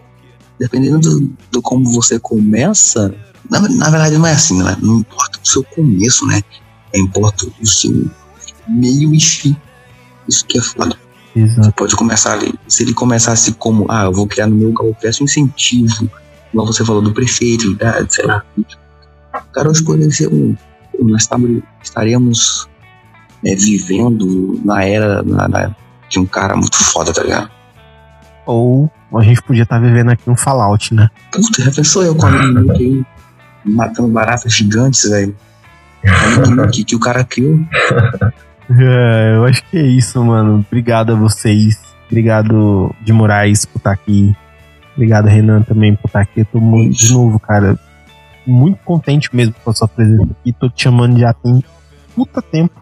[0.59, 3.15] Dependendo do, do como você começa.
[3.49, 4.77] Na, na verdade, não é assim, né?
[4.81, 6.43] Não importa o seu começo, né?
[6.95, 8.09] Importa o seu
[8.67, 9.57] meio e fim.
[10.29, 10.97] Isso que é foda.
[11.35, 11.63] Exato.
[11.65, 12.53] Você pode começar ali.
[12.67, 16.11] Se ele começasse como, ah, eu vou criar no meu galopeste um incentivo,
[16.53, 18.45] igual você falou do prefeito, da, sei lá.
[18.59, 20.57] O cara hoje poderia ser um.
[21.01, 21.29] Nós
[21.83, 22.69] estaríamos
[23.43, 25.77] né, vivendo na era na- na-
[26.11, 27.51] de um cara muito foda, tá ligado?
[28.49, 31.11] Ou a gente podia estar vivendo aqui um Fallout, né?
[31.31, 33.05] Puta, já pensou eu com a menina aí
[33.63, 35.37] matando baratas gigantes, velho?
[36.73, 37.61] Que, que o cara criou.
[38.71, 40.63] É, eu acho que é isso, mano.
[40.69, 41.81] Obrigado a vocês.
[42.07, 44.37] Obrigado de Moraes por estar aqui.
[44.95, 46.41] Obrigado, Renan, também por estar aqui.
[46.41, 47.79] Eu tô muito, de novo, cara,
[48.47, 50.53] muito contente mesmo com a sua presença aqui.
[50.53, 51.65] Tô te chamando já tem
[52.15, 52.79] puta tempo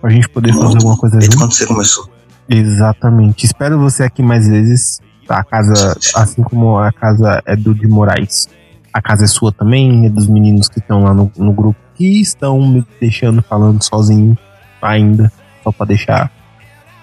[0.00, 1.44] pra gente poder fazer alguma coisa Desde junto.
[1.44, 2.15] quando você começou.
[2.48, 3.44] Exatamente.
[3.44, 5.00] Espero você aqui mais vezes.
[5.28, 8.48] A casa, assim como a casa é do de Moraes,
[8.92, 12.20] a casa é sua também, é dos meninos que estão lá no, no grupo, que
[12.20, 14.38] estão me deixando falando sozinho
[14.80, 15.32] ainda,
[15.64, 16.30] só pra deixar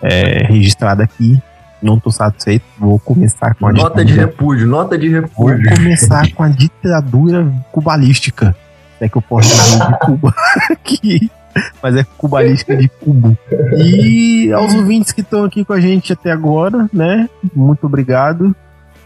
[0.02, 1.38] é, registrado aqui.
[1.82, 4.26] Não tô satisfeito, vou começar com a Nota de ditadura.
[4.32, 5.76] repúdio, nota de Vou repúdio.
[5.76, 8.56] começar com a ditadura cubalística.
[9.02, 10.34] É que eu posso de Cuba
[10.72, 11.30] aqui.
[11.82, 13.38] Mas é cubalística de cubo.
[13.78, 17.30] E aos ouvintes que estão aqui com a gente até agora, né?
[17.56, 18.56] Muito obrigado.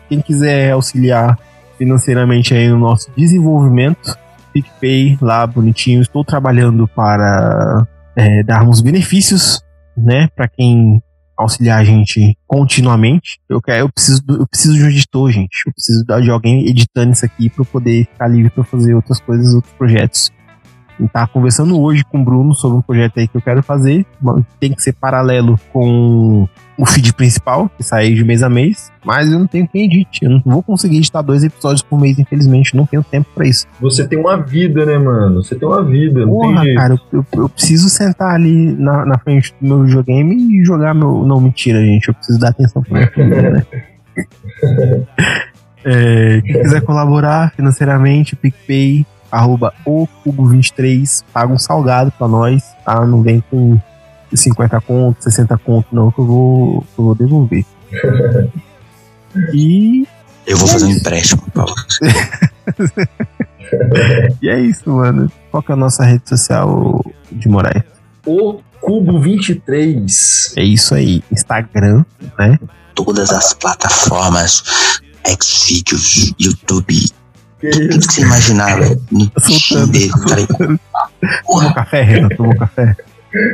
[0.08, 1.38] Quem quiser auxiliar
[1.78, 4.18] financeiramente aí no nosso desenvolvimento,
[4.54, 6.02] PicPay lá bonitinho.
[6.02, 7.86] Estou trabalhando para
[8.16, 9.62] é, darmos benefícios,
[9.96, 10.28] né?
[10.36, 11.02] Para quem
[11.38, 13.40] auxiliar a gente continuamente.
[13.48, 15.64] Eu quero, eu preciso, do- eu preciso de um editor, gente.
[15.68, 19.20] Eu preciso de alguém editando isso aqui para eu poder ficar livre para fazer outras
[19.20, 20.32] coisas, outros projetos.
[21.00, 24.06] Eu tava conversando hoje com o Bruno sobre um projeto aí que eu quero fazer.
[24.60, 28.92] Tem que ser paralelo com o feed principal, que sai de mês a mês.
[29.06, 30.26] Mas eu não tenho quem edite.
[30.26, 32.76] Eu não vou conseguir editar dois episódios por mês, infelizmente.
[32.76, 33.66] Não tenho tempo para isso.
[33.80, 35.44] Você tem uma vida, né, mano?
[35.44, 39.20] Você tem uma vida, não Porra, cara, eu, eu- eu preciso sentar ali na, na
[39.20, 41.24] frente do meu videogame e jogar meu.
[41.26, 42.08] Não, mentira, gente.
[42.08, 43.66] Eu preciso dar atenção pra minha família, né?
[45.86, 53.06] É, quem quiser colaborar financeiramente, PicPay, arroba o Cubo23, paga um salgado pra nós, tá?
[53.06, 53.80] Não vem com
[54.34, 57.66] 50 conto, 60 conto, não, que eu vou, que eu vou devolver.
[59.54, 60.08] E,
[60.48, 62.06] Eu vou fazer um empréstimo você.
[64.42, 65.32] e é isso, mano.
[65.52, 67.84] Qual que é a nossa rede social de Moraes?
[68.26, 70.54] O Cubo 23.
[70.56, 71.24] É isso aí.
[71.32, 72.04] Instagram,
[72.40, 72.58] né?
[72.96, 74.64] Todas as plataformas,
[75.40, 77.12] Xvideos, YouTube,
[77.60, 78.08] Que isso?
[78.08, 78.26] que
[79.34, 79.86] você.
[79.86, 80.58] Tinder, tá ligado?
[80.58, 80.80] Tomou
[81.46, 82.30] Porra, café, Renan?
[82.30, 82.96] Tomou café?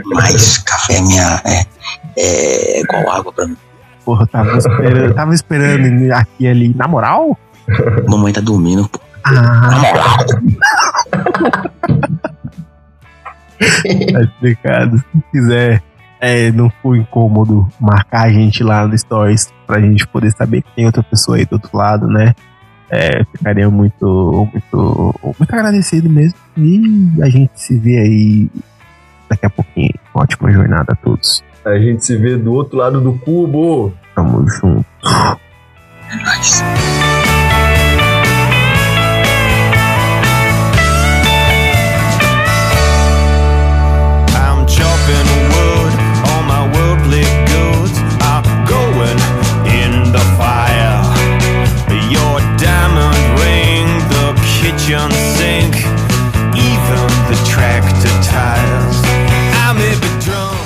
[0.05, 1.41] mas café é minha.
[1.45, 1.65] É,
[2.17, 3.57] é igual água pra mim.
[4.05, 6.73] Porra, tava esperando, tava esperando aqui ali.
[6.75, 7.37] Na moral?
[8.07, 8.99] Mamãe tá dormindo, pô.
[9.23, 9.85] Ah,
[14.11, 14.97] tá explicado.
[14.97, 15.81] Se quiser,
[16.19, 20.71] é, não for incômodo, marcar a gente lá no Stories pra gente poder saber que
[20.75, 22.33] tem outra pessoa aí do outro lado, né?
[22.89, 26.37] É, ficaria muito, muito, muito agradecido mesmo.
[26.57, 28.49] E a gente se vê aí
[29.29, 29.93] daqui a pouquinho.
[30.13, 31.43] Ótima jornada a todos.
[31.65, 33.93] A gente se vê do outro lado do cubo.
[34.13, 34.85] Tamo junto.
[36.11, 36.63] É nóis.
[54.83, 55.75] Kitchen sink,
[56.55, 58.97] even the tractor tires.
[59.55, 60.59] I may be drunk.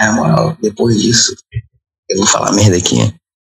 [0.00, 1.36] Na moral, uh, depois disso,
[2.10, 2.96] eu vou falar merda aqui.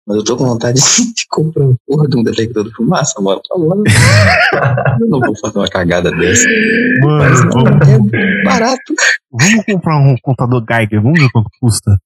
[0.07, 0.80] Mas eu tô com vontade
[1.14, 3.40] de comprar um porra de um detector de fumaça, mano.
[3.48, 3.82] Tá louco.
[5.01, 6.48] Eu não vou fazer uma cagada dessa.
[7.03, 8.94] Mas Mano, vamos, é barato.
[9.30, 11.96] vamos comprar um contador Geiger, vamos ver quanto custa.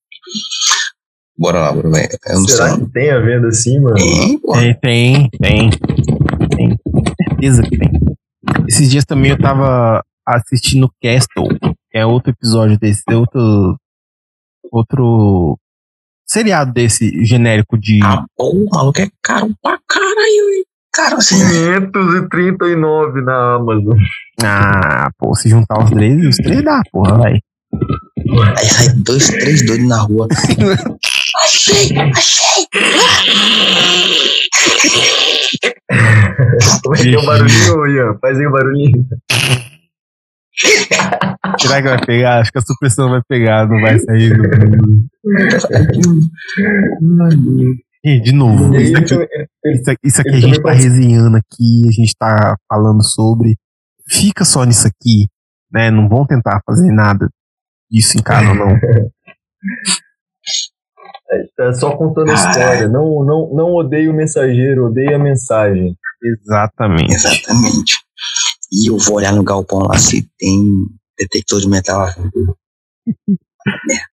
[1.36, 1.88] Bora lá, velho.
[2.26, 2.84] Eu não Será sei.
[2.84, 3.97] que tem a venda assim, mano?
[3.97, 4.40] Tem.
[4.57, 5.70] É, tem, tem.
[6.51, 6.78] Tem.
[7.28, 7.90] Certeza que tem.
[8.68, 11.49] Esses dias também eu tava assistindo Castle,
[11.90, 13.76] que é outro episódio desse, é outro.
[14.70, 15.59] Outro.
[16.35, 18.01] Seriado desse genérico de.
[18.03, 20.64] Ah, pô, o maluco é caro pra caralho, hein?
[20.93, 21.37] Cara, assim,
[21.93, 23.97] 539 na Amazon.
[24.43, 27.39] Ah, pô, se juntar os três, os três dá, porra, vai.
[28.57, 30.26] aí sai dois, três doidos na rua.
[31.45, 32.66] achei, achei.
[37.01, 38.18] Que é o barulhinho, Ian?
[38.20, 39.07] Faz aí o barulhinho.
[41.59, 42.40] Será que vai pegar?
[42.40, 44.32] Acho que a supressão vai pegar, não vai sair.
[48.05, 49.14] E, de novo, isso aqui,
[49.64, 53.57] isso aqui, isso aqui a gente tá resenhando aqui, a gente tá falando sobre.
[54.07, 55.28] Fica só nisso aqui,
[55.72, 55.90] né?
[55.90, 57.26] Não vão tentar fazer nada
[57.90, 58.78] disso em casa, não.
[61.57, 62.86] tá só contando a história.
[62.86, 65.96] Não, não, não odeio o mensageiro, odeio a mensagem.
[66.22, 67.14] Exatamente.
[67.14, 68.05] Exatamente.
[68.73, 70.87] E eu vou olhar no galpão lá se tem
[71.19, 72.09] detector de metal.